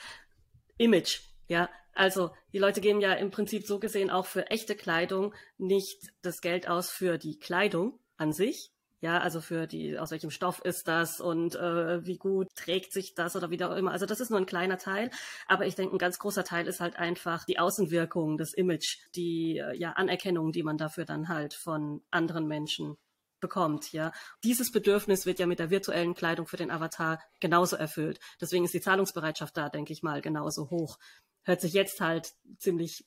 [0.79, 5.33] Image, ja, also die Leute geben ja im Prinzip so gesehen auch für echte Kleidung
[5.57, 8.71] nicht das Geld aus für die Kleidung an sich.
[9.01, 13.15] Ja, also für die, aus welchem Stoff ist das und äh, wie gut trägt sich
[13.15, 13.91] das oder wie auch immer.
[13.91, 15.09] Also das ist nur ein kleiner Teil,
[15.47, 19.57] aber ich denke, ein ganz großer Teil ist halt einfach die Außenwirkung, das Image, die
[19.57, 22.95] äh, ja Anerkennung, die man dafür dann halt von anderen Menschen
[23.39, 24.11] bekommt, ja.
[24.43, 28.19] Dieses Bedürfnis wird ja mit der virtuellen Kleidung für den Avatar genauso erfüllt.
[28.39, 30.99] Deswegen ist die Zahlungsbereitschaft da, denke ich mal, genauso hoch
[31.43, 33.05] hört sich jetzt halt ziemlich,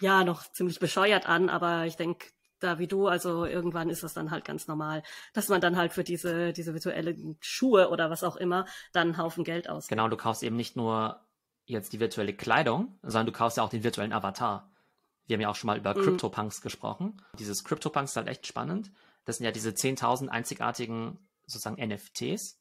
[0.00, 2.26] ja, noch ziemlich bescheuert an, aber ich denke,
[2.60, 5.02] da wie du, also irgendwann ist das dann halt ganz normal,
[5.32, 9.18] dass man dann halt für diese, diese virtuelle Schuhe oder was auch immer dann einen
[9.18, 9.90] Haufen Geld ausgibt.
[9.90, 11.20] Genau, du kaufst eben nicht nur
[11.66, 14.70] jetzt die virtuelle Kleidung, sondern du kaufst ja auch den virtuellen Avatar.
[15.26, 16.02] Wir haben ja auch schon mal über mhm.
[16.02, 17.22] CryptoPunks gesprochen.
[17.38, 18.92] Dieses CryptoPunks ist halt echt spannend.
[19.24, 22.58] Das sind ja diese 10.000 einzigartigen sozusagen NFTs,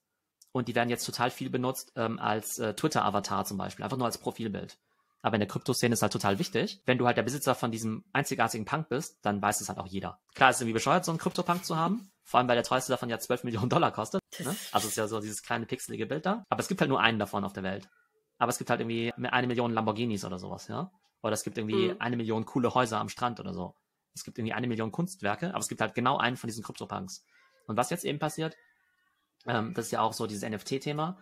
[0.54, 4.06] und die werden jetzt total viel benutzt ähm, als äh, Twitter-Avatar zum Beispiel, einfach nur
[4.06, 4.78] als Profilbild.
[5.22, 6.82] Aber in der Kryptoszene ist halt total wichtig.
[6.86, 9.88] Wenn du halt der Besitzer von diesem einzigartigen Punk bist, dann weiß es halt auch
[9.88, 10.20] jeder.
[10.36, 12.12] Klar, ist irgendwie bescheuert, so einen Krypto-Punk zu haben.
[12.24, 14.22] Vor allem, weil der teuerste davon ja 12 Millionen Dollar kostet.
[14.40, 14.56] Ne?
[14.72, 16.44] Also ist ja so dieses kleine pixelige Bild da.
[16.50, 17.90] Aber es gibt halt nur einen davon auf der Welt.
[18.38, 20.92] Aber es gibt halt irgendwie eine Million Lamborghinis oder sowas, ja.
[21.22, 21.96] Oder es gibt irgendwie mhm.
[22.00, 23.76] eine Million coole Häuser am Strand oder so.
[24.14, 27.26] Es gibt irgendwie eine Million Kunstwerke, aber es gibt halt genau einen von diesen Krypto-Punks.
[27.68, 28.56] Und was jetzt eben passiert,
[29.48, 31.18] ähm, das ist ja auch so dieses NFT-Thema,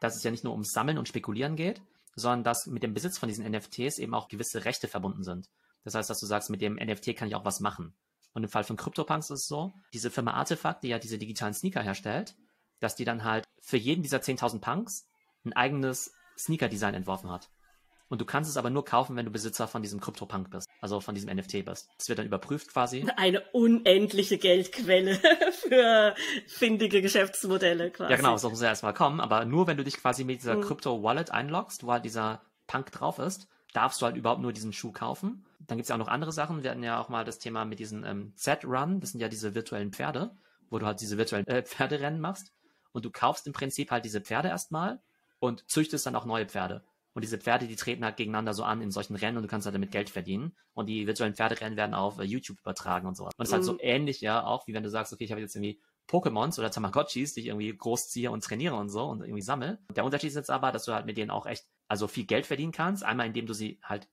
[0.00, 1.82] dass es ja nicht nur ums Sammeln und Spekulieren geht,
[2.14, 5.48] sondern dass mit dem Besitz von diesen NFTs eben auch gewisse Rechte verbunden sind.
[5.84, 7.94] Das heißt, dass du sagst, mit dem NFT kann ich auch was machen.
[8.34, 11.54] Und im Fall von CryptoPunks ist es so, diese Firma Artefakt, die ja diese digitalen
[11.54, 12.34] Sneaker herstellt,
[12.80, 15.08] dass die dann halt für jeden dieser 10.000 Punks
[15.44, 17.50] ein eigenes Sneaker-Design entworfen hat.
[18.12, 21.00] Und du kannst es aber nur kaufen, wenn du Besitzer von diesem CryptoPunk bist, also
[21.00, 21.88] von diesem NFT bist.
[21.96, 23.06] Das wird dann überprüft quasi.
[23.16, 25.18] Eine unendliche Geldquelle
[25.52, 26.14] für
[26.46, 28.10] findige Geschäftsmodelle quasi.
[28.10, 30.56] Ja, genau, so muss ja erstmal kommen, aber nur wenn du dich quasi mit dieser
[30.56, 30.60] mhm.
[30.60, 34.92] Crypto-Wallet einloggst, wo halt dieser Punk drauf ist, darfst du halt überhaupt nur diesen Schuh
[34.92, 35.46] kaufen.
[35.60, 36.62] Dann gibt es ja auch noch andere Sachen.
[36.62, 39.54] Wir hatten ja auch mal das Thema mit diesen ähm, Z-Run, das sind ja diese
[39.54, 40.36] virtuellen Pferde,
[40.68, 42.52] wo du halt diese virtuellen äh, Pferderennen machst.
[42.92, 45.00] Und du kaufst im Prinzip halt diese Pferde erstmal
[45.38, 46.84] und züchtest dann auch neue Pferde.
[47.14, 49.66] Und diese Pferde, die treten halt gegeneinander so an in solchen Rennen und du kannst
[49.66, 50.56] halt damit Geld verdienen.
[50.72, 53.24] Und die virtuellen Pferderennen werden auf äh, YouTube übertragen und so.
[53.24, 53.80] Und es ist halt so mhm.
[53.82, 57.34] ähnlich, ja, auch wie wenn du sagst, okay, ich habe jetzt irgendwie Pokémons oder Tamagotchis,
[57.34, 59.78] die ich irgendwie großziehe und trainiere und so und irgendwie sammle.
[59.94, 62.46] Der Unterschied ist jetzt aber, dass du halt mit denen auch echt, also viel Geld
[62.46, 63.04] verdienen kannst.
[63.04, 64.08] Einmal, indem du sie halt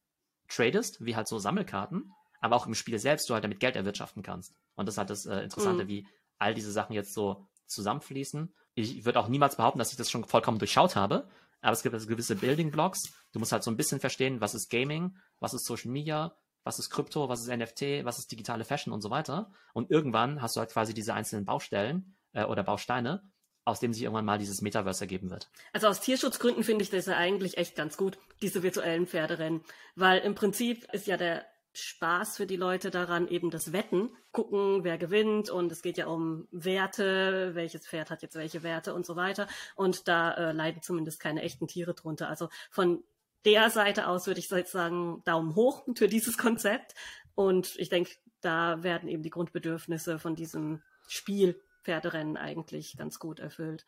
[0.50, 4.24] tradest, wie halt so Sammelkarten, aber auch im Spiel selbst du halt damit Geld erwirtschaften
[4.24, 4.54] kannst.
[4.76, 5.88] Und das ist halt das äh, Interessante, mhm.
[5.88, 6.08] wie
[6.38, 8.54] all diese Sachen jetzt so zusammenfließen.
[8.76, 11.30] Ich würde auch niemals behaupten, dass ich das schon vollkommen durchschaut habe,
[11.62, 13.12] aber es gibt also gewisse Building Blocks.
[13.32, 16.80] Du musst halt so ein bisschen verstehen, was ist Gaming, was ist Social Media, was
[16.80, 19.52] ist Krypto, was ist NFT, was ist digitale Fashion und so weiter.
[19.74, 23.24] Und irgendwann hast du halt quasi diese einzelnen Baustellen äh, oder Bausteine,
[23.66, 25.50] aus denen sich irgendwann mal dieses Metaverse ergeben wird.
[25.74, 29.62] Also aus Tierschutzgründen finde ich das ja eigentlich echt ganz gut, diese virtuellen Pferderennen.
[29.96, 31.46] Weil im Prinzip ist ja der
[31.80, 36.08] Spaß für die Leute daran, eben das Wetten, gucken, wer gewinnt und es geht ja
[36.08, 40.82] um Werte, welches Pferd hat jetzt welche Werte und so weiter und da äh, leiden
[40.82, 42.30] zumindest keine echten Tiere drunter.
[42.30, 43.04] Also von
[43.46, 46.94] der Seite aus würde ich sagen, Daumen hoch für dieses Konzept
[47.36, 48.12] und ich denke,
[48.42, 53.86] da werden eben die Grundbedürfnisse von diesem Spiel Pferderennen eigentlich ganz gut erfüllt.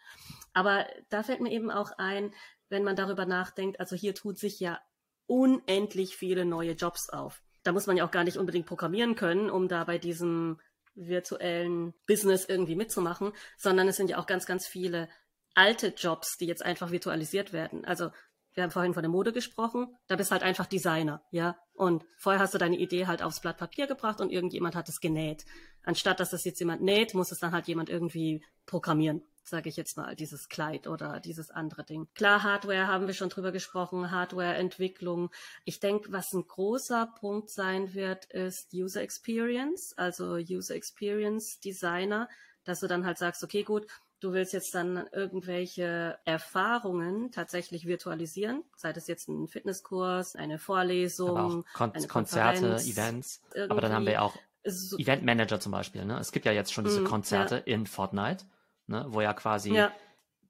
[0.54, 2.34] Aber da fällt mir eben auch ein,
[2.70, 4.80] wenn man darüber nachdenkt, also hier tut sich ja
[5.28, 9.50] unendlich viele neue Jobs auf da muss man ja auch gar nicht unbedingt programmieren können,
[9.50, 10.60] um da bei diesem
[10.95, 15.10] virtuellen Business irgendwie mitzumachen, sondern es sind ja auch ganz, ganz viele
[15.54, 17.86] alte Jobs, die jetzt einfach virtualisiert werden.
[17.86, 18.10] Also
[18.54, 21.58] wir haben vorhin von der Mode gesprochen, da bist halt einfach Designer, ja.
[21.74, 25.00] Und vorher hast du deine Idee halt aufs Blatt Papier gebracht und irgendjemand hat es
[25.00, 25.45] genäht.
[25.84, 29.78] Anstatt dass das jetzt jemand näht, muss es dann halt jemand irgendwie programmieren sage ich
[29.78, 32.08] jetzt mal, dieses Kleid oder dieses andere Ding.
[32.16, 35.32] Klar, Hardware haben wir schon drüber gesprochen, Hardware-Entwicklung.
[35.66, 42.30] Ich denke, was ein großer Punkt sein wird, ist User Experience, also User Experience Designer,
[42.64, 43.88] dass du dann halt sagst, okay, gut,
[44.20, 51.66] du willst jetzt dann irgendwelche Erfahrungen tatsächlich virtualisieren, sei das jetzt ein Fitnesskurs, eine Vorlesung,
[51.74, 53.42] Kon eine Konzerte, Events.
[53.70, 56.06] Aber dann haben wir auch so, Eventmanager zum Beispiel.
[56.06, 56.20] Ne?
[56.20, 57.62] Es gibt ja jetzt schon diese mm, Konzerte ja.
[57.74, 58.46] in Fortnite
[58.92, 59.06] ne?
[59.10, 59.92] wo ja quasi ja.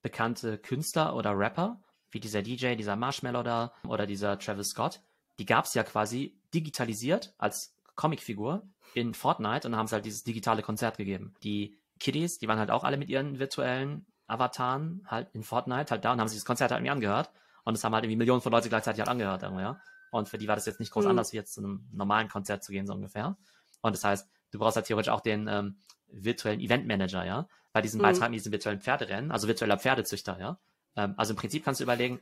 [0.02, 5.02] bekannte Künstler oder Rapper, wie dieser DJ, dieser Marshmallow da oder dieser Travis Scott,
[5.40, 10.24] die gab es ja quasi digitalisiert als Comicfigur in Fortnite und haben sie halt dieses
[10.24, 11.34] digitale Konzert gegeben.
[11.44, 16.04] Die Kiddies, die waren halt auch alle mit ihren virtuellen Avataren halt in Fortnite halt
[16.04, 17.32] da und haben sich das Konzert halt irgendwie angehört.
[17.64, 19.80] Und es haben halt irgendwie Millionen von Leuten gleichzeitig halt angehört, ja.
[20.10, 21.12] Und für die war das jetzt nicht groß mhm.
[21.12, 23.38] anders, wie jetzt zu einem normalen Konzert zu gehen, so ungefähr.
[23.82, 25.78] Und das heißt, du brauchst halt theoretisch auch den ähm,
[26.08, 28.04] virtuellen Eventmanager, ja bei diesem mhm.
[28.04, 30.60] Beitrag in diesem virtuellen Pferderennen, also virtueller Pferdezüchter, ja.
[30.96, 32.20] Ähm, also im Prinzip kannst du überlegen,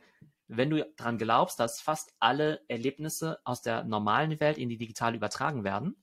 [0.48, 5.16] wenn du daran glaubst, dass fast alle Erlebnisse aus der normalen Welt in die digitale
[5.16, 6.02] übertragen werden,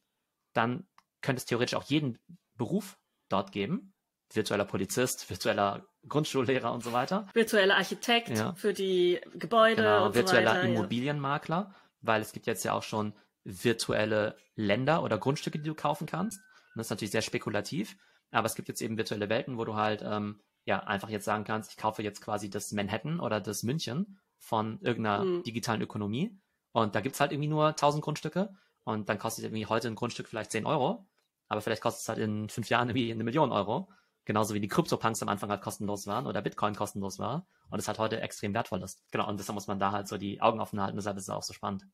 [0.53, 0.87] dann
[1.21, 2.17] könnte es theoretisch auch jeden
[2.55, 2.97] Beruf
[3.29, 3.93] dort geben.
[4.33, 7.27] Virtueller Polizist, virtueller Grundschullehrer und so weiter.
[7.33, 8.53] Virtueller Architekt ja.
[8.53, 11.75] für die Gebäude genau, und virtueller so weiter, Immobilienmakler, ja.
[12.01, 16.39] weil es gibt jetzt ja auch schon virtuelle Länder oder Grundstücke, die du kaufen kannst.
[16.39, 17.97] Und das ist natürlich sehr spekulativ.
[18.31, 21.43] Aber es gibt jetzt eben virtuelle Welten, wo du halt ähm, ja einfach jetzt sagen
[21.43, 25.43] kannst, ich kaufe jetzt quasi das Manhattan oder das München von irgendeiner mhm.
[25.43, 26.37] digitalen Ökonomie.
[26.71, 28.53] Und da gibt es halt irgendwie nur 1000 Grundstücke.
[28.83, 31.07] Und dann kostet irgendwie heute ein Grundstück vielleicht 10 Euro.
[31.47, 33.89] Aber vielleicht kostet es halt in fünf Jahren irgendwie eine Million Euro.
[34.25, 37.47] Genauso wie die Krypto-Punks am Anfang halt kostenlos waren oder Bitcoin kostenlos war.
[37.69, 39.01] Und es halt heute extrem wertvoll ist.
[39.11, 39.27] Genau.
[39.27, 40.97] Und deshalb muss man da halt so die Augen offen halten.
[40.97, 41.85] Deshalb ist es auch so spannend.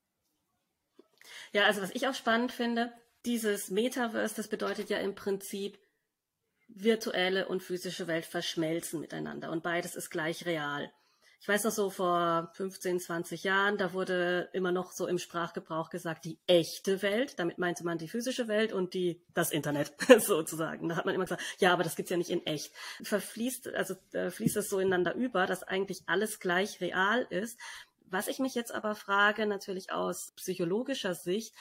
[1.52, 2.92] Ja, also was ich auch spannend finde,
[3.26, 5.80] dieses Metaverse, das bedeutet ja im Prinzip,
[6.76, 10.92] virtuelle und physische Welt verschmelzen miteinander und beides ist gleich real.
[11.44, 15.90] Ich weiß noch so vor 15, 20 Jahren, da wurde immer noch so im Sprachgebrauch
[15.90, 17.38] gesagt, die echte Welt.
[17.38, 20.88] Damit meinte man die physische Welt und die, das Internet sozusagen.
[20.88, 22.72] Da hat man immer gesagt, ja, aber das gibt's ja nicht in echt.
[23.04, 27.60] Verfließt, also äh, fließt es so ineinander über, dass eigentlich alles gleich real ist.
[28.06, 31.54] Was ich mich jetzt aber frage, natürlich aus psychologischer Sicht,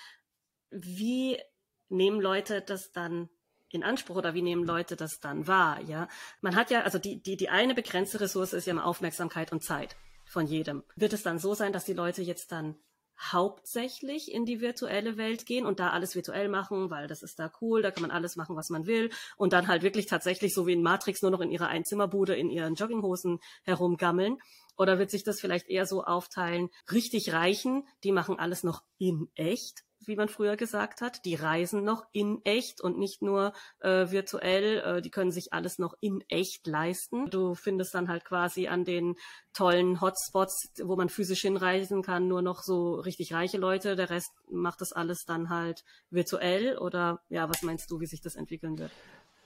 [0.70, 1.40] wie
[1.88, 3.29] nehmen Leute das dann
[3.72, 6.08] in Anspruch oder wie nehmen Leute das dann wahr, ja?
[6.40, 9.62] Man hat ja, also die, die, die eine begrenzte Ressource ist ja immer Aufmerksamkeit und
[9.62, 10.82] Zeit von jedem.
[10.96, 12.76] Wird es dann so sein, dass die Leute jetzt dann
[13.18, 17.52] hauptsächlich in die virtuelle Welt gehen und da alles virtuell machen, weil das ist da
[17.61, 20.66] cool, da kann man alles machen, was man will und dann halt wirklich tatsächlich so
[20.66, 24.38] wie in Matrix nur noch in ihrer Einzimmerbude in ihren Jogginghosen herumgammeln.
[24.76, 29.28] Oder wird sich das vielleicht eher so aufteilen, richtig Reichen, die machen alles noch in
[29.35, 31.24] echt wie man früher gesagt hat.
[31.24, 34.78] Die reisen noch in echt und nicht nur äh, virtuell.
[34.78, 37.30] Äh, die können sich alles noch in echt leisten.
[37.30, 39.16] Du findest dann halt quasi an den
[39.52, 43.96] tollen Hotspots, wo man physisch hinreisen kann, nur noch so richtig reiche Leute.
[43.96, 46.78] Der Rest macht das alles dann halt virtuell.
[46.78, 48.90] Oder ja, was meinst du, wie sich das entwickeln wird?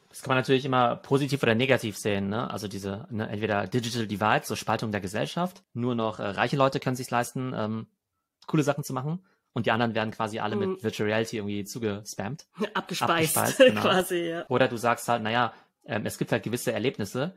[0.09, 2.29] Das kann man natürlich immer positiv oder negativ sehen.
[2.29, 2.51] Ne?
[2.51, 5.62] Also diese ne, entweder Digital Divide, so Spaltung der Gesellschaft.
[5.75, 7.87] Nur noch äh, reiche Leute können sich leisten, ähm,
[8.47, 9.23] coole Sachen zu machen
[9.57, 10.73] und die anderen werden quasi alle mhm.
[10.73, 12.45] mit Virtual Reality irgendwie zugespammt.
[12.75, 13.81] Abgespeist, Abgespeist genau.
[13.88, 14.45] quasi, ja.
[14.51, 15.55] Oder du sagst halt, naja,
[15.87, 17.35] ähm, es gibt halt gewisse Erlebnisse,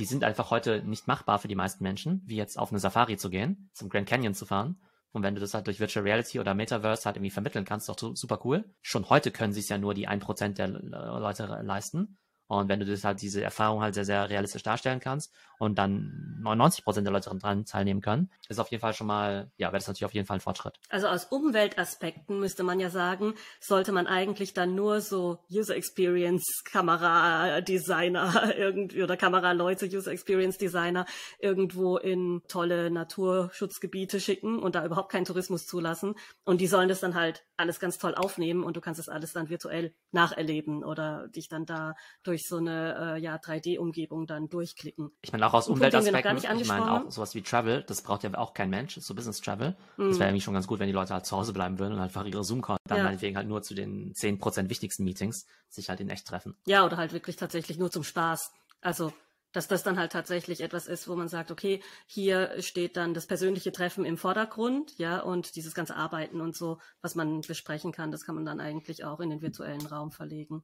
[0.00, 3.18] die sind einfach heute nicht machbar für die meisten Menschen, wie jetzt auf eine Safari
[3.18, 4.80] zu gehen, zum Grand Canyon zu fahren.
[5.12, 7.96] Und wenn du das halt durch Virtual Reality oder Metaverse halt irgendwie vermitteln kannst, doch
[8.16, 8.64] super cool.
[8.82, 12.18] Schon heute können sich ja nur die 1% der Leute leisten.
[12.50, 16.36] Und wenn du das halt diese Erfahrung halt sehr, sehr realistisch darstellen kannst und dann
[16.40, 19.78] 99 Prozent der Leute daran teilnehmen können, ist auf jeden Fall schon mal, ja, wäre
[19.78, 20.74] das natürlich auf jeden Fall ein Fortschritt.
[20.88, 26.64] Also aus Umweltaspekten müsste man ja sagen, sollte man eigentlich dann nur so User Experience
[26.64, 31.06] Kamera Designer irgendwie oder Kameraleute, User Experience Designer
[31.38, 36.16] irgendwo in tolle Naturschutzgebiete schicken und da überhaupt keinen Tourismus zulassen.
[36.42, 39.34] Und die sollen das dann halt alles ganz toll aufnehmen und du kannst das alles
[39.34, 44.48] dann virtuell nacherleben oder dich dann da durch durch so eine äh, ja, 3D-Umgebung dann
[44.48, 45.10] durchklicken.
[45.22, 48.54] Ich meine, auch aus Umweltaspekten, ich meine auch sowas wie Travel, das braucht ja auch
[48.54, 49.76] kein Mensch, so Business Travel.
[49.96, 50.08] Mhm.
[50.08, 52.00] Das wäre irgendwie schon ganz gut, wenn die Leute halt zu Hause bleiben würden und
[52.00, 53.04] einfach ihre Zoom-Call dann ja.
[53.04, 56.56] meinetwegen halt nur zu den 10% wichtigsten Meetings sich halt in echt treffen.
[56.66, 58.52] Ja, oder halt wirklich tatsächlich nur zum Spaß.
[58.80, 59.12] Also
[59.52, 63.26] dass das dann halt tatsächlich etwas ist, wo man sagt, okay, hier steht dann das
[63.26, 68.12] persönliche Treffen im Vordergrund, ja, und dieses ganze Arbeiten und so, was man besprechen kann,
[68.12, 70.62] das kann man dann eigentlich auch in den virtuellen Raum verlegen.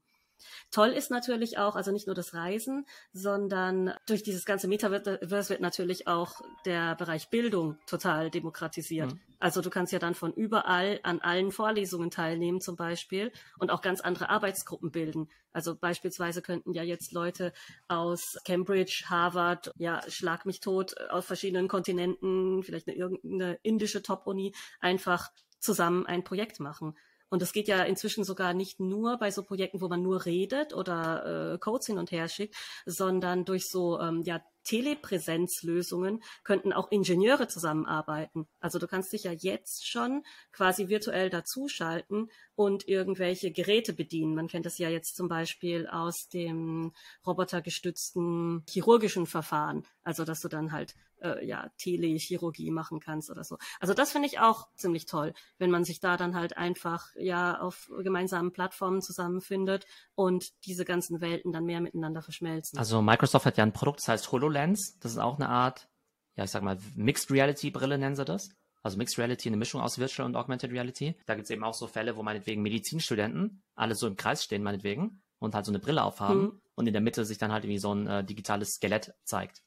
[0.70, 5.61] Toll ist natürlich auch, also nicht nur das Reisen, sondern durch dieses ganze Metaverse wird
[5.61, 9.12] natürlich auch der Bereich Bildung total demokratisiert.
[9.12, 9.20] Mhm.
[9.38, 13.83] Also du kannst ja dann von überall an allen Vorlesungen teilnehmen zum Beispiel und auch
[13.83, 15.29] ganz andere Arbeitsgruppen bilden.
[15.53, 17.53] Also beispielsweise könnten ja jetzt Leute
[17.88, 24.55] aus Cambridge, Harvard, ja, schlag mich tot, aus verschiedenen Kontinenten, vielleicht eine irgendeine indische Top-Uni,
[24.81, 26.96] einfach zusammen ein Projekt machen.
[27.29, 30.75] Und das geht ja inzwischen sogar nicht nur bei so Projekten, wo man nur redet
[30.75, 36.91] oder äh, Codes hin und her schickt, sondern durch so ähm, ja, Telepräsenzlösungen könnten auch
[36.91, 38.47] Ingenieure zusammenarbeiten.
[38.61, 44.35] Also du kannst dich ja jetzt schon quasi virtuell dazuschalten und irgendwelche Geräte bedienen.
[44.35, 46.93] Man kennt das ja jetzt zum Beispiel aus dem
[47.27, 49.87] robotergestützten chirurgischen Verfahren.
[50.03, 53.59] Also dass du dann halt äh, ja Telechirurgie machen kannst oder so.
[53.81, 57.61] Also das finde ich auch ziemlich toll, wenn man sich da dann halt einfach ja
[57.61, 62.79] auf gemeinsamen Plattformen zusammenfindet und diese ganzen Welten dann mehr miteinander verschmelzen.
[62.79, 64.99] Also Microsoft hat ja ein Produkt, das heißt HoloLens.
[64.99, 65.89] Das ist auch eine Art,
[66.37, 68.51] ja ich sag mal Mixed Reality Brille nennen sie das.
[68.87, 71.17] Also Mixed Reality, eine Mischung aus Virtual und Augmented Reality.
[71.27, 74.63] Da gibt es eben auch so Fälle, wo meinetwegen Medizinstudenten alle so im Kreis stehen,
[74.63, 76.61] meinetwegen, und halt so eine Brille aufhaben mhm.
[76.77, 79.65] und in der Mitte sich dann halt irgendwie so ein äh, digitales Skelett zeigt.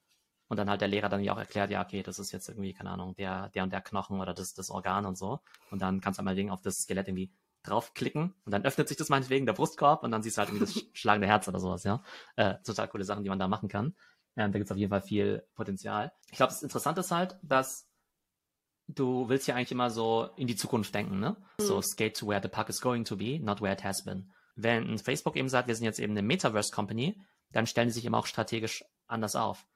[0.49, 2.73] Und dann halt der Lehrer dann ja auch erklärt, ja, okay, das ist jetzt irgendwie,
[2.73, 5.39] keine Ahnung, der, der und der Knochen oder das, das Organ und so.
[5.69, 7.31] Und dann kannst du einmal auf das Skelett irgendwie
[7.63, 10.65] draufklicken und dann öffnet sich das meinetwegen der Brustkorb und dann siehst du halt irgendwie
[10.65, 12.01] das schlagende Herz oder sowas, ja.
[12.35, 13.95] Äh, total coole Sachen, die man da machen kann.
[14.35, 16.11] Ähm, da gibt's auf jeden Fall viel Potenzial.
[16.31, 17.87] Ich glaube, das Interessante ist halt, dass
[18.87, 21.37] du willst ja eigentlich immer so in die Zukunft denken, ne?
[21.59, 21.63] Mhm.
[21.63, 24.31] So skate to where the puck is going to be, not where it has been.
[24.55, 28.05] Wenn Facebook eben sagt, wir sind jetzt eben eine Metaverse Company, dann stellen die sich
[28.05, 29.67] immer auch strategisch anders auf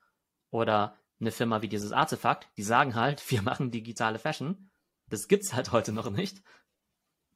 [0.53, 4.69] oder eine Firma wie dieses Artefakt, die sagen halt, wir machen digitale Fashion.
[5.09, 6.41] Das gibt's halt heute noch nicht.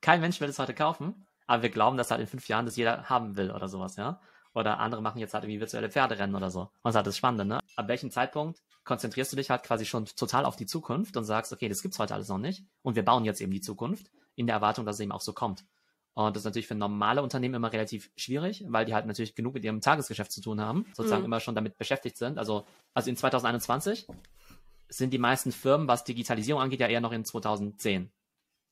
[0.02, 2.76] Kein Mensch will es heute kaufen, aber wir glauben, dass halt in fünf Jahren das
[2.76, 4.22] jeder haben will oder sowas, ja.
[4.54, 6.62] Oder andere machen jetzt halt irgendwie virtuelle Pferderennen oder so.
[6.62, 7.60] Und das ist halt das Spannende, ne?
[7.76, 11.52] Ab welchem Zeitpunkt konzentrierst du dich halt quasi schon total auf die Zukunft und sagst,
[11.52, 12.64] okay, das gibt's heute alles noch nicht.
[12.84, 15.34] Und wir bauen jetzt eben die Zukunft in der Erwartung, dass es eben auch so
[15.34, 15.66] kommt.
[16.18, 19.54] Und das ist natürlich für normale Unternehmen immer relativ schwierig, weil die halt natürlich genug
[19.54, 21.28] mit ihrem Tagesgeschäft zu tun haben, sozusagen mhm.
[21.28, 22.40] immer schon damit beschäftigt sind.
[22.40, 24.08] Also, also in 2021
[24.90, 28.12] sind die meisten Firmen, was Digitalisierung angeht, ja eher noch in 2010.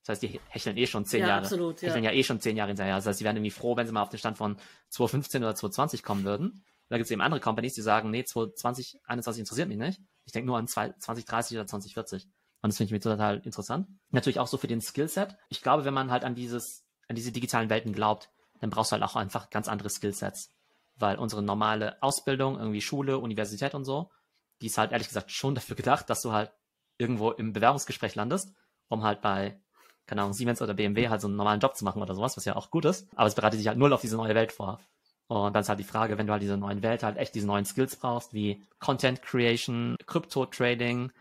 [0.02, 1.42] Das heißt, die hecheln eh schon zehn ja, Jahre.
[1.42, 1.90] Absolut, ja.
[1.90, 2.96] Hecheln ja eh schon zehn Jahre hinterher.
[2.96, 4.58] Das heißt, sie wären irgendwie froh, wenn sie mal auf den Stand von
[4.90, 6.48] 2015 oder 2020 kommen würden.
[6.48, 10.02] Und da gibt es eben andere Companies, die sagen, nee, 2020, 21 interessiert mich nicht.
[10.26, 12.26] Ich denke nur an 2030 oder 2040.
[12.64, 13.88] Und das finde ich mir total interessant.
[14.10, 15.36] Natürlich auch so für den Skillset.
[15.50, 18.30] Ich glaube, wenn man halt an dieses an diese digitalen Welten glaubt,
[18.62, 20.52] dann brauchst du halt auch einfach ganz andere Skillsets.
[20.98, 24.10] Weil unsere normale Ausbildung, irgendwie Schule, Universität und so,
[24.62, 26.52] die ist halt ehrlich gesagt schon dafür gedacht, dass du halt
[26.98, 28.54] irgendwo im Bewerbungsgespräch landest
[28.90, 29.60] um halt bei,
[30.06, 32.46] keine Ahnung, Siemens oder BMW halt so einen normalen Job zu machen oder sowas, was
[32.46, 33.08] ja auch gut ist.
[33.16, 34.80] Aber es bereitet sich halt null auf diese neue Welt vor.
[35.28, 37.48] Und dann ist halt die Frage, wenn du halt diese neuen Welt halt echt diese
[37.48, 41.12] neuen Skills brauchst, wie Content Creation, Crypto Trading,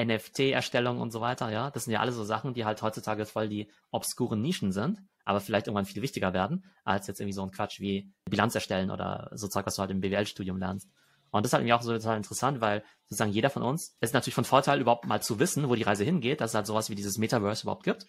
[0.00, 3.50] NFT-Erstellung und so weiter, ja, das sind ja alle so Sachen, die halt heutzutage voll
[3.50, 7.52] die obskuren Nischen sind, aber vielleicht irgendwann viel wichtiger werden, als jetzt irgendwie so ein
[7.52, 10.90] Quatsch wie Bilanz erstellen oder so Zeug, was du halt im BWL-Studium lernst.
[11.30, 14.12] Und das ist halt irgendwie auch so total interessant, weil sozusagen jeder von uns, ist
[14.12, 16.90] natürlich von Vorteil, überhaupt mal zu wissen, wo die Reise hingeht, dass es halt sowas
[16.90, 18.08] wie dieses Metaverse überhaupt gibt.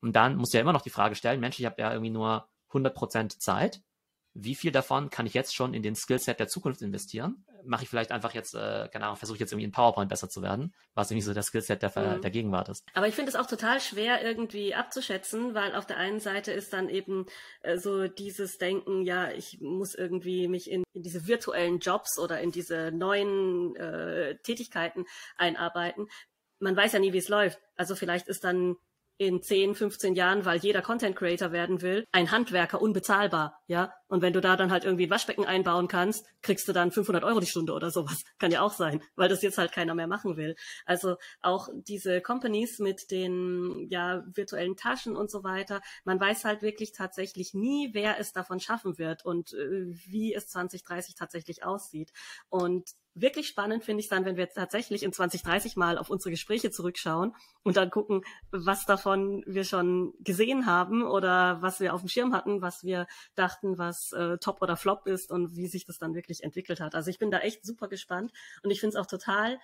[0.00, 2.10] Und dann musst du ja immer noch die Frage stellen, Mensch, ich habe ja irgendwie
[2.10, 3.80] nur 100% Zeit
[4.38, 7.44] wie viel davon kann ich jetzt schon in den Skillset der Zukunft investieren?
[7.64, 10.28] Mache ich vielleicht einfach jetzt, äh, keine Ahnung, versuche ich jetzt irgendwie in PowerPoint besser
[10.28, 12.20] zu werden, was irgendwie so der Skillset der, mhm.
[12.20, 12.84] der Gegenwart ist.
[12.94, 16.72] Aber ich finde es auch total schwer irgendwie abzuschätzen, weil auf der einen Seite ist
[16.72, 17.26] dann eben
[17.62, 22.40] äh, so dieses Denken, ja, ich muss irgendwie mich in, in diese virtuellen Jobs oder
[22.40, 26.08] in diese neuen äh, Tätigkeiten einarbeiten.
[26.58, 27.58] Man weiß ja nie, wie es läuft.
[27.76, 28.76] Also vielleicht ist dann
[29.18, 33.92] in 10, 15 Jahren, weil jeder Content Creator werden will, ein Handwerker unbezahlbar, ja.
[34.08, 37.24] Und wenn du da dann halt irgendwie ein Waschbecken einbauen kannst, kriegst du dann 500
[37.24, 38.22] Euro die Stunde oder sowas.
[38.38, 40.54] Kann ja auch sein, weil das jetzt halt keiner mehr machen will.
[40.84, 45.80] Also auch diese Companies mit den, ja, virtuellen Taschen und so weiter.
[46.04, 50.48] Man weiß halt wirklich tatsächlich nie, wer es davon schaffen wird und äh, wie es
[50.48, 52.12] 2030 tatsächlich aussieht.
[52.48, 56.70] Und wirklich spannend finde ich dann, wenn wir tatsächlich in 2030 mal auf unsere Gespräche
[56.70, 62.08] zurückschauen und dann gucken, was davon wir schon gesehen haben oder was wir auf dem
[62.08, 65.98] Schirm hatten, was wir dachten, was äh, top oder flop ist und wie sich das
[65.98, 66.94] dann wirklich entwickelt hat.
[66.94, 69.58] Also ich bin da echt super gespannt und ich finde es auch total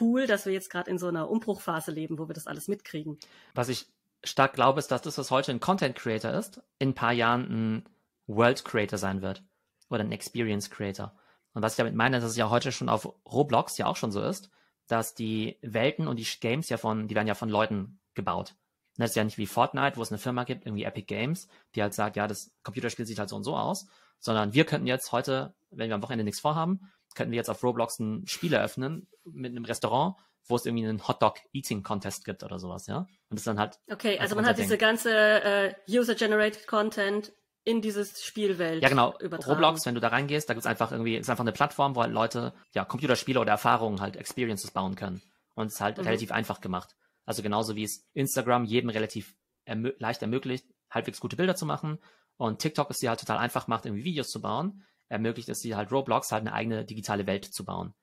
[0.00, 3.18] cool, dass wir jetzt gerade in so einer Umbruchphase leben, wo wir das alles mitkriegen.
[3.54, 3.86] Was ich
[4.24, 7.42] stark glaube, ist, dass das, was heute ein Content Creator ist, in ein paar Jahren
[7.42, 7.88] ein
[8.26, 9.42] World Creator sein wird
[9.90, 11.14] oder ein Experience Creator.
[11.54, 13.96] Und was ich damit meine, ist, dass es ja heute schon auf Roblox ja auch
[13.96, 14.50] schon so ist,
[14.86, 18.54] dass die Welten und die Games ja von, die werden ja von Leuten gebaut.
[18.96, 21.82] das ist ja nicht wie Fortnite, wo es eine Firma gibt, irgendwie Epic Games, die
[21.82, 23.86] halt sagt, ja, das Computerspiel sieht halt so und so aus,
[24.18, 27.62] sondern wir könnten jetzt heute, wenn wir am Wochenende nichts vorhaben, könnten wir jetzt auf
[27.62, 32.86] Roblox ein Spiel eröffnen mit einem Restaurant, wo es irgendwie einen Hotdog-Eating-Contest gibt oder sowas,
[32.86, 33.06] ja.
[33.30, 33.78] Und das dann halt.
[33.90, 34.64] Okay, also man hat Ding.
[34.64, 37.32] diese ganze äh, User-Generated Content
[37.64, 38.82] in dieses Spielwelt.
[38.82, 39.16] Ja, genau.
[39.18, 39.52] Übertragen.
[39.52, 42.12] Roblox, wenn du da reingehst, da gibt's einfach irgendwie, ist einfach eine Plattform, wo halt
[42.12, 45.22] Leute, ja, Computerspiele oder Erfahrungen halt Experiences bauen können.
[45.54, 46.04] Und es ist halt mhm.
[46.04, 46.94] relativ einfach gemacht.
[47.24, 51.98] Also genauso wie es Instagram jedem relativ ermö leicht ermöglicht, halbwegs gute Bilder zu machen.
[52.36, 55.76] Und TikTok ist dir halt total einfach macht, irgendwie Videos zu bauen, ermöglicht es dir
[55.76, 57.94] halt Roblox halt eine eigene digitale Welt zu bauen.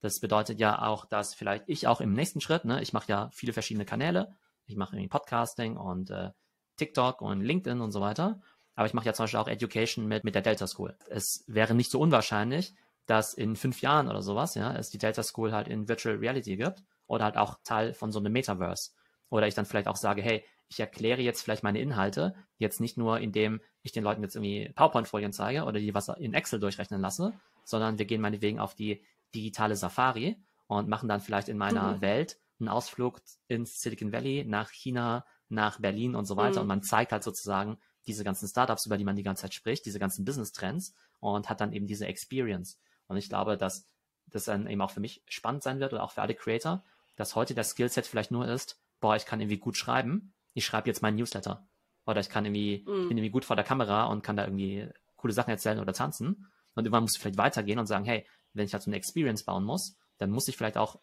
[0.00, 3.30] Das bedeutet ja auch, dass vielleicht ich auch im nächsten Schritt, ne, ich mache ja
[3.32, 6.30] viele verschiedene Kanäle, ich mache irgendwie Podcasting und äh,
[6.76, 8.40] TikTok und LinkedIn und so weiter.
[8.78, 10.96] Aber ich mache ja zum Beispiel auch Education mit, mit der Delta School.
[11.08, 15.24] Es wäre nicht so unwahrscheinlich, dass in fünf Jahren oder sowas, ja, es die Delta
[15.24, 18.92] School halt in Virtual Reality gibt oder halt auch Teil von so einem Metaverse.
[19.30, 22.96] Oder ich dann vielleicht auch sage, hey, ich erkläre jetzt vielleicht meine Inhalte, jetzt nicht
[22.96, 27.00] nur, indem ich den Leuten jetzt irgendwie PowerPoint-Folien zeige oder die was in Excel durchrechnen
[27.00, 27.32] lasse,
[27.64, 29.02] sondern wir gehen meinetwegen auf die
[29.34, 30.36] digitale Safari
[30.68, 32.00] und machen dann vielleicht in meiner mhm.
[32.00, 36.60] Welt einen Ausflug ins Silicon Valley, nach China, nach Berlin und so weiter.
[36.60, 36.62] Mhm.
[36.62, 39.86] Und man zeigt halt sozusagen, diese ganzen Startups, über die man die ganze Zeit spricht,
[39.86, 42.78] diese ganzen Business-Trends und hat dann eben diese Experience.
[43.06, 43.86] Und ich glaube, dass
[44.26, 46.82] das dann eben auch für mich spannend sein wird oder auch für alle Creator,
[47.16, 50.88] dass heute das Skillset vielleicht nur ist, boah, ich kann irgendwie gut schreiben, ich schreibe
[50.88, 51.66] jetzt meinen Newsletter.
[52.06, 53.02] Oder ich kann irgendwie, mm.
[53.02, 55.92] ich bin irgendwie gut vor der Kamera und kann da irgendwie coole Sachen erzählen oder
[55.92, 56.48] tanzen.
[56.74, 59.44] Und irgendwann muss ich vielleicht weitergehen und sagen, hey, wenn ich halt so eine Experience
[59.44, 60.98] bauen muss, dann muss ich vielleicht auch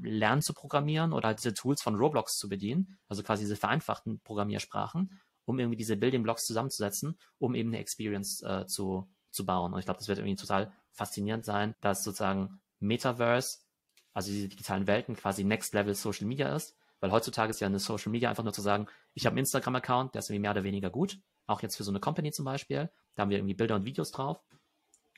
[0.00, 4.20] lernen zu programmieren oder halt diese Tools von Roblox zu bedienen, also quasi diese vereinfachten
[4.20, 9.72] Programmiersprachen um irgendwie diese Building Blocks zusammenzusetzen, um eben eine Experience äh, zu, zu bauen.
[9.72, 13.58] Und ich glaube, das wird irgendwie total faszinierend sein, dass sozusagen Metaverse,
[14.12, 16.76] also diese digitalen Welten, quasi Next Level Social Media ist.
[17.00, 20.14] Weil heutzutage ist ja eine Social Media einfach nur zu sagen, ich habe einen Instagram-Account,
[20.14, 21.18] der ist irgendwie mehr oder weniger gut.
[21.46, 22.90] Auch jetzt für so eine Company zum Beispiel.
[23.14, 24.42] Da haben wir irgendwie Bilder und Videos drauf.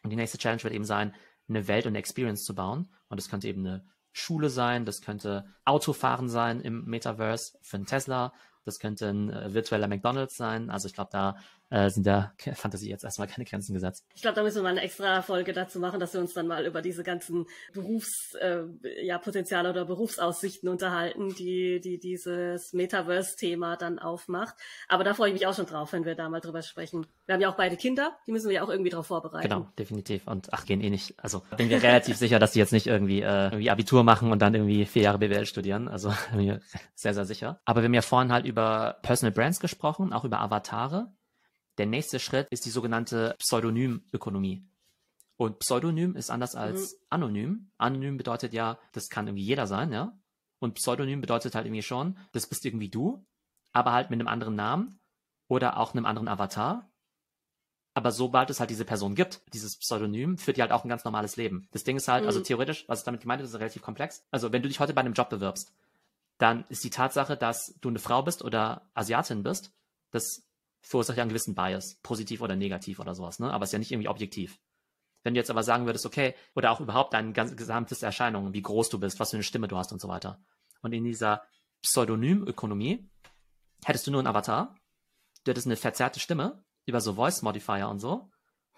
[0.02, 1.14] Und die nächste Challenge wird eben sein,
[1.48, 2.92] eine Welt und eine Experience zu bauen.
[3.08, 7.86] Und das könnte eben eine Schule sein, das könnte Autofahren sein im Metaverse für einen
[7.86, 8.32] Tesla,
[8.64, 10.70] das könnte ein äh, virtueller McDonalds sein.
[10.70, 11.36] Also ich glaube, da
[11.72, 14.04] äh, sind der Fantasie jetzt erstmal keine Grenzen gesetzt.
[14.14, 16.46] Ich glaube, da müssen wir mal eine extra Folge dazu machen, dass wir uns dann
[16.46, 23.98] mal über diese ganzen Berufspotenziale äh, ja, oder Berufsaussichten unterhalten, die, die dieses Metaverse-Thema dann
[23.98, 24.54] aufmacht.
[24.88, 27.06] Aber da freue ich mich auch schon drauf, wenn wir da mal drüber sprechen.
[27.26, 29.48] Wir haben ja auch beide Kinder, die müssen wir ja auch irgendwie darauf vorbereiten.
[29.48, 30.26] Genau, definitiv.
[30.26, 31.14] Und ach, gehen eh nicht.
[31.18, 34.42] Also bin mir relativ sicher, dass die jetzt nicht irgendwie, äh, irgendwie Abitur machen und
[34.42, 35.88] dann irgendwie vier Jahre BWL studieren.
[35.88, 36.60] Also bin mir
[36.94, 37.60] sehr, sehr sicher.
[37.64, 41.12] Aber wir haben ja vorhin halt über Personal Brands gesprochen, auch über Avatare.
[41.82, 44.64] Der nächste Schritt ist die sogenannte Pseudonymökonomie.
[45.36, 46.98] Und Pseudonym ist anders als mhm.
[47.10, 47.70] anonym.
[47.76, 50.16] Anonym bedeutet ja, das kann irgendwie jeder sein, ja.
[50.60, 53.26] Und Pseudonym bedeutet halt irgendwie schon, das bist irgendwie du,
[53.72, 55.00] aber halt mit einem anderen Namen
[55.48, 56.88] oder auch einem anderen Avatar.
[57.94, 61.02] Aber sobald es halt diese Person gibt, dieses Pseudonym, führt die halt auch ein ganz
[61.02, 61.66] normales Leben.
[61.72, 62.44] Das Ding ist halt, also Mhm.
[62.44, 64.24] theoretisch, was ich damit gemeint habe, ist relativ komplex.
[64.30, 65.74] Also wenn du dich heute bei einem Job bewirbst,
[66.38, 69.72] dann ist die Tatsache, dass du eine Frau bist oder Asiatin bist,
[70.12, 70.46] das
[70.82, 73.52] verursacht ja einen gewissen Bias, positiv oder negativ oder sowas, ne?
[73.52, 74.58] Aber ist ja nicht irgendwie objektiv.
[75.22, 78.62] Wenn du jetzt aber sagen würdest, okay, oder auch überhaupt dein ganz gesamtes Erscheinung, wie
[78.62, 80.40] groß du bist, was für eine Stimme du hast und so weiter.
[80.82, 81.42] Und in dieser
[81.82, 83.08] Pseudonymökonomie
[83.84, 84.74] hättest du nur einen Avatar,
[85.44, 88.30] du hättest eine verzerrte Stimme über so Voice Modifier und so.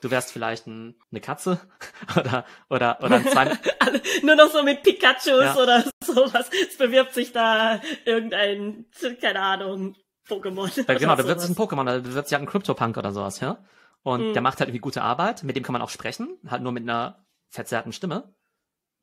[0.03, 1.59] Du wärst vielleicht ein, eine Katze
[2.17, 3.57] oder oder oder ein zwei,
[4.23, 5.57] nur noch so mit Pikachus Ja.
[5.57, 6.51] oder sowas.
[6.69, 8.85] Es bewirbt sich da irgendein,
[9.21, 9.97] keine Ahnung,
[10.29, 10.71] Pokémon.
[10.89, 11.57] Ja, genau, da wird sich ein.
[11.57, 13.63] Pokémon, da wird sich halt ein Crypto-Punk oder sowas, ja.
[14.03, 14.33] Und Mhm.
[14.35, 16.83] der macht halt irgendwie gute Arbeit, mit dem kann man auch sprechen, halt nur mit
[16.83, 18.35] einer verzerrten Stimme.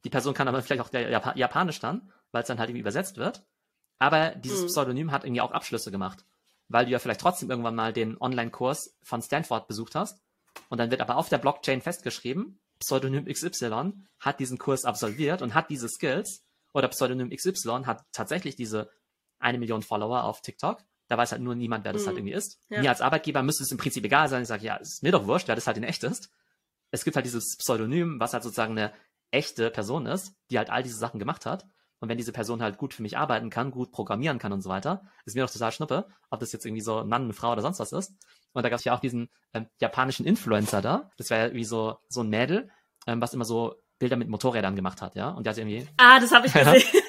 [0.03, 2.81] Die Person kann aber vielleicht auch der Japa Japanisch dann, weil es dann halt irgendwie
[2.81, 3.43] übersetzt wird.
[3.99, 4.67] Aber dieses Mhm.
[4.67, 6.25] Pseudonym hat irgendwie auch Abschlüsse gemacht,
[6.67, 10.21] weil du ja vielleicht trotzdem irgendwann mal den Online-Kurs von Stanford besucht hast.
[10.69, 15.53] Und dann wird aber auf der Blockchain festgeschrieben, Pseudonym XY hat diesen Kurs absolviert und
[15.53, 16.43] hat diese Skills.
[16.73, 18.89] Oder Pseudonym XY hat tatsächlich diese
[19.39, 20.79] eine Million Follower auf TikTok.
[21.11, 22.07] Da weiß halt nur niemand, wer das Mhm.
[22.07, 22.57] halt irgendwie ist.
[22.69, 22.79] Ja.
[22.79, 24.43] Mir als Arbeitgeber müsste es im Prinzip egal sein.
[24.43, 26.31] Ich sage, ja, ist mir doch wurscht, wer das halt in echt ist.
[26.89, 28.93] Es gibt halt dieses Pseudonym, was halt sozusagen eine
[29.29, 31.65] echte Person ist, die halt all diese Sachen gemacht hat.
[31.99, 34.69] Und wenn diese Person halt gut für mich arbeiten kann, gut programmieren kann und so
[34.69, 37.51] weiter, ist mir doch total schnuppe, ob das jetzt irgendwie so ein Mann, eine Frau
[37.51, 38.13] oder sonst was ist.
[38.53, 41.11] Und da gab es ja auch diesen ähm, japanischen Influencer da.
[41.17, 42.71] Das wäre ja irgendwie so, so ein Mädel,
[43.05, 45.31] ähm, was immer so Bilder mit Motorrädern gemacht hat, ja.
[45.31, 46.63] Und der hat irgendwie Ah, das habe ich Ja.
[46.73, 47.01] gesehen.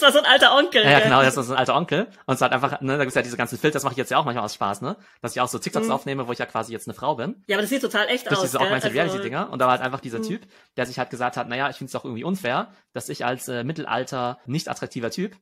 [0.00, 0.82] Das war, war so ein alter Onkel.
[0.84, 2.06] Ja, ja, genau, das ist so ein alter Onkel.
[2.26, 4.10] Und es hat einfach, ne, da gibt's ja diese ganzen Filter, das mache ich jetzt
[4.10, 4.96] ja auch manchmal aus Spaß, ne?
[5.22, 5.92] Dass ich auch so TikToks Mhm.
[5.92, 7.42] aufnehme, wo ich ja quasi jetzt eine Frau bin.
[7.46, 8.42] Ja, aber das sieht total echt Durch aus.
[8.42, 8.66] diese gell?
[8.66, 9.50] Augmented Also, Reality-Dinger.
[9.50, 10.24] Und da war halt einfach dieser Mhm.
[10.24, 13.24] Typ, der sich halt gesagt hat, naja, ich finde es doch irgendwie unfair, dass ich
[13.24, 15.36] als äh, Mittelalter, nicht attraktiver Typ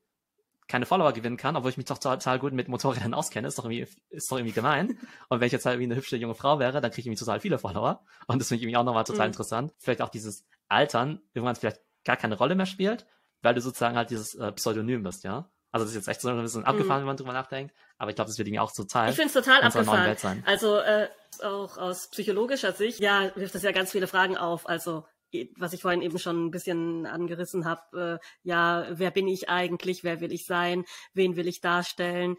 [0.66, 3.46] keine Follower gewinnen kann, obwohl ich mich doch total gut mit Motorrädern auskenne.
[3.48, 4.98] Ist doch irgendwie, ist doch irgendwie gemein.
[5.28, 7.18] Und wenn ich jetzt halt irgendwie eine hübsche junge Frau wäre, dann kriege ich irgendwie
[7.22, 8.02] total viele Follower.
[8.28, 9.32] Und das finde ich irgendwie auch nochmal total Mhm.
[9.32, 9.72] interessant.
[9.78, 13.04] Vielleicht auch dieses Altern irgendwann vielleicht gar keine Rolle mehr spielt,
[13.44, 15.50] weil du sozusagen halt dieses äh, Pseudonym bist, ja.
[15.70, 17.74] Also das ist jetzt echt so ein bisschen abgefahren, wenn man drüber nachdenkt.
[17.98, 19.08] Aber ich glaube, das wird irgendwie auch Mhm.
[19.08, 20.06] Ich finde es total abgefahren.
[20.06, 20.42] Welt sein.
[20.46, 21.08] Also äh,
[21.42, 24.68] auch aus psychologischer Sicht, ja, wirft das ja ganz viele Fragen auf.
[24.68, 25.04] Also
[25.56, 30.04] was ich vorhin eben schon ein bisschen angerissen habe, äh, ja, wer bin ich eigentlich,
[30.04, 32.36] wer will ich sein, wen will ich darstellen?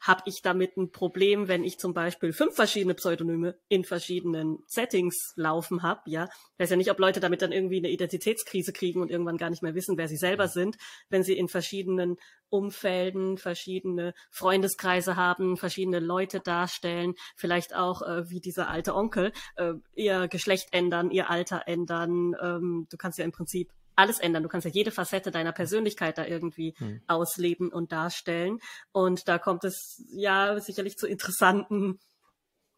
[0.00, 5.32] Habe ich damit ein Problem, wenn ich zum Beispiel fünf verschiedene Pseudonyme in verschiedenen Settings
[5.36, 6.02] laufen habe?
[6.06, 9.38] Ja, ich weiß ja nicht, ob Leute damit dann irgendwie eine Identitätskrise kriegen und irgendwann
[9.38, 10.76] gar nicht mehr wissen, wer sie selber sind,
[11.08, 12.16] wenn sie in verschiedenen
[12.50, 19.74] Umfelden verschiedene Freundeskreise haben, verschiedene Leute darstellen, vielleicht auch äh, wie dieser alte Onkel, äh,
[19.94, 22.34] ihr Geschlecht ändern, ihr Alter ändern.
[22.40, 24.42] Ähm, du kannst ja im Prinzip alles ändern.
[24.42, 27.02] Du kannst ja jede Facette deiner Persönlichkeit da irgendwie Hm.
[27.06, 28.58] ausleben und darstellen.
[28.92, 31.98] Und da kommt es ja sicherlich zu interessanten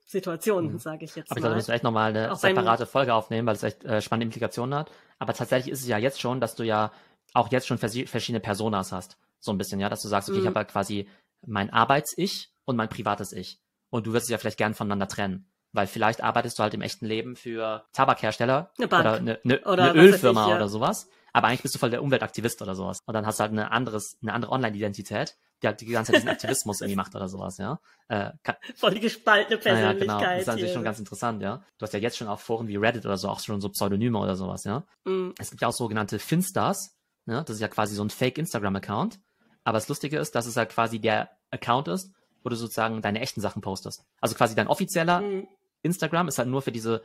[0.06, 0.78] Situationen, Mhm.
[0.78, 3.46] sage ich jetzt Aber ich glaube, wir müssen echt nochmal eine Auch separate Folge aufnehmen,
[3.46, 4.90] weil es echt äh, spannende Implikationen hat.
[5.18, 6.92] Aber tatsächlich ist es ja jetzt schon, dass du ja
[7.32, 9.18] auch jetzt schon versi- verschiedene Personas hast.
[9.38, 10.48] So ein bisschen, ja, dass du sagst, okay, ich Mhm.
[10.48, 11.08] habe ja quasi
[11.46, 13.60] mein Arbeits-Ich und mein privates Ich.
[13.88, 15.49] Und du wirst es ja vielleicht gern voneinander trennen.
[15.72, 19.04] Weil vielleicht arbeitest du halt im echten Leben für Tabakhersteller Eine Bank.
[19.04, 20.56] oder eine, eine, Oder eine Ölfirma ich, ja.
[20.56, 21.08] oder sowas.
[21.32, 22.98] Aber eigentlich bist du voll der Umweltaktivist oder sowas.
[23.06, 26.22] Und dann hast du halt eine, anderes, eine andere Online-Identität, die halt die ganze Zeit
[26.22, 27.78] diesen Aktivismus irgendwie macht oder sowas, ja.
[28.08, 30.00] Äh, kann, Voll die gespaltene ja, ja, Persönlichkeit.
[30.00, 30.20] genau.
[30.20, 30.74] Das ist natürlich hier.
[30.74, 31.62] schon ganz interessant, ja.
[31.78, 34.18] Du hast ja jetzt schon auf Foren wie Reddit oder so auch schon so Pseudonyme
[34.18, 34.84] oder sowas, ja.
[35.04, 36.96] Mm, Es gibt ja auch sogenannte Finstars,
[37.26, 37.44] ne?
[37.46, 39.20] Das ist ja quasi so ein Fake-Instagram-Account.
[39.62, 42.12] Aber das Lustige ist, dass es halt quasi der Account ist,
[42.42, 44.04] wo du sozusagen deine echten Sachen postest.
[44.20, 45.46] Also quasi dein offizieller mm.
[45.82, 47.02] Instagram ist halt nur für diese,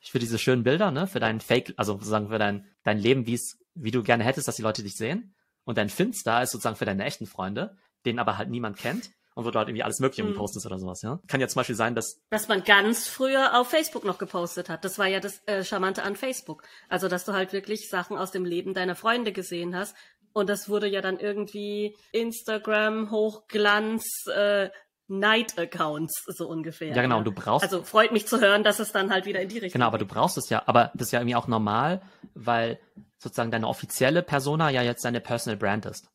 [0.00, 1.06] für diese schönen Bilder, ne?
[1.06, 4.48] Für dein Fake, also sozusagen für dein, dein Leben, wie es, wie du gerne hättest,
[4.48, 5.34] dass die Leute dich sehen.
[5.64, 9.44] Und dein Finstar ist sozusagen für deine echten Freunde, den aber halt niemand kennt und
[9.44, 10.34] wo du halt irgendwie alles Mögliche Mhm.
[10.34, 11.20] postest oder sowas, ja.
[11.28, 14.84] Kann ja zum Beispiel sein, dass Was man ganz früher auf Facebook noch gepostet hat.
[14.84, 16.62] Das war ja das äh, Charmante an Facebook.
[16.88, 19.94] Also, dass du halt wirklich Sachen aus dem Leben deiner Freunde gesehen hast.
[20.32, 24.04] Und das wurde ja dann irgendwie Instagram, Hochglanz,
[24.34, 24.70] äh,
[25.08, 26.94] Night-Accounts, so ungefähr.
[26.94, 29.40] Ja, genau, und du brauchst, Also freut mich zu hören, dass es dann halt wieder
[29.40, 31.48] in die Richtung genau, aber du brauchst es ja, aber das ist ja irgendwie auch
[31.48, 32.02] normal,
[32.34, 32.78] weil
[33.18, 36.08] sozusagen deine offizielle Persona ja jetzt deine Personal Brand ist.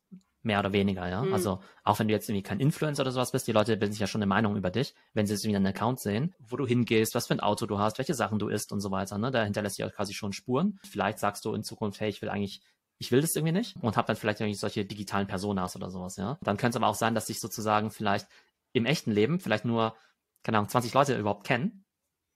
[0.46, 1.22] Mehr oder weniger, ja.
[1.22, 1.34] Mhm.
[1.34, 4.02] Also, auch wenn du jetzt irgendwie kein Influencer oder sowas bist, die Leute bilden sich
[4.02, 6.68] ja schon eine Meinung über dich, wenn sie jetzt irgendwie einen Account sehen, wo du
[6.68, 9.32] hingehst, was für ein Auto du hast, welche Sachen du isst und so weiter, ne.
[9.32, 10.80] Da hinterlässt sich ja quasi schon Spuren.
[10.84, 12.62] Vielleicht sagst du in Zukunft, hey, ich will eigentlich
[13.00, 16.16] ich will das irgendwie nicht und hab dann vielleicht irgendwie solche digitalen Personas oder sowas,
[16.18, 16.38] ja.
[16.41, 18.28] Dann könnte es aber auch sein, dass sich sozusagen vielleicht
[18.74, 19.95] im echten Leben vielleicht nur,
[20.43, 21.86] keine Ahnung, 20 Leute überhaupt kennen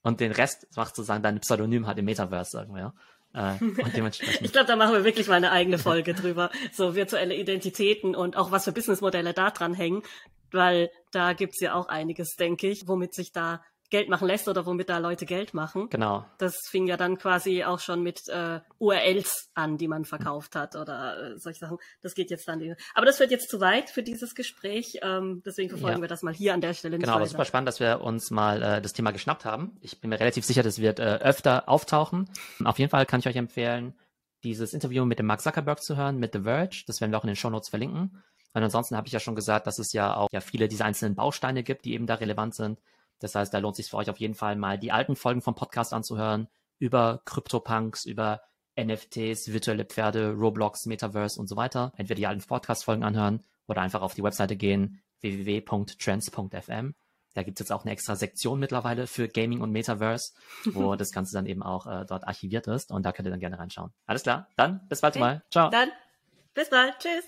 [0.01, 2.93] und den Rest macht sozusagen dein Pseudonym halt im Metaverse irgendwie, ja.
[3.33, 3.55] Äh,
[4.41, 6.49] ich glaube, da machen wir wirklich mal eine eigene Folge drüber.
[6.71, 10.01] So virtuelle Identitäten und auch was für Businessmodelle da dran hängen,
[10.51, 14.65] weil da gibt's ja auch einiges, denke ich, womit sich da Geld machen lässt oder
[14.65, 15.89] womit da Leute Geld machen.
[15.89, 16.25] Genau.
[16.39, 20.75] Das fing ja dann quasi auch schon mit äh, URLs an, die man verkauft hat
[20.75, 21.77] oder äh, solche Sachen.
[22.01, 22.75] Das geht jetzt dann.
[22.95, 24.99] Aber das wird jetzt zu weit für dieses Gespräch.
[25.01, 26.01] Ähm, deswegen verfolgen ja.
[26.01, 28.29] wir das mal hier an der Stelle nicht Genau, aber super spannend, dass wir uns
[28.29, 29.77] mal äh, das Thema geschnappt haben.
[29.81, 32.29] Ich bin mir relativ sicher, das wird äh, öfter auftauchen.
[32.65, 33.93] Auf jeden Fall kann ich euch empfehlen,
[34.43, 36.83] dieses Interview mit dem Mark Zuckerberg zu hören, mit The Verge.
[36.88, 38.21] Das werden wir auch in den Show Notes verlinken.
[38.53, 41.15] Und ansonsten habe ich ja schon gesagt, dass es ja auch ja viele dieser einzelnen
[41.15, 42.79] Bausteine gibt, die eben da relevant sind.
[43.20, 45.55] Das heißt, da lohnt sich für euch auf jeden Fall mal die alten Folgen vom
[45.55, 46.47] Podcast anzuhören
[46.80, 48.41] über CryptoPunks, über
[48.80, 51.91] NFTs, virtuelle Pferde, Roblox, Metaverse und so weiter.
[51.97, 56.93] Entweder die alten Podcast-Folgen anhören oder einfach auf die Webseite gehen www.trends.fm.
[57.34, 60.34] Da gibt es jetzt auch eine extra Sektion mittlerweile für Gaming und Metaverse,
[60.65, 63.39] wo das Ganze dann eben auch äh, dort archiviert ist und da könnt ihr dann
[63.39, 63.91] gerne reinschauen.
[64.05, 65.20] Alles klar, dann bis bald okay.
[65.20, 65.43] mal.
[65.51, 65.70] Ciao.
[65.70, 65.89] Dann
[66.53, 66.97] bis bald.
[66.99, 67.28] Tschüss.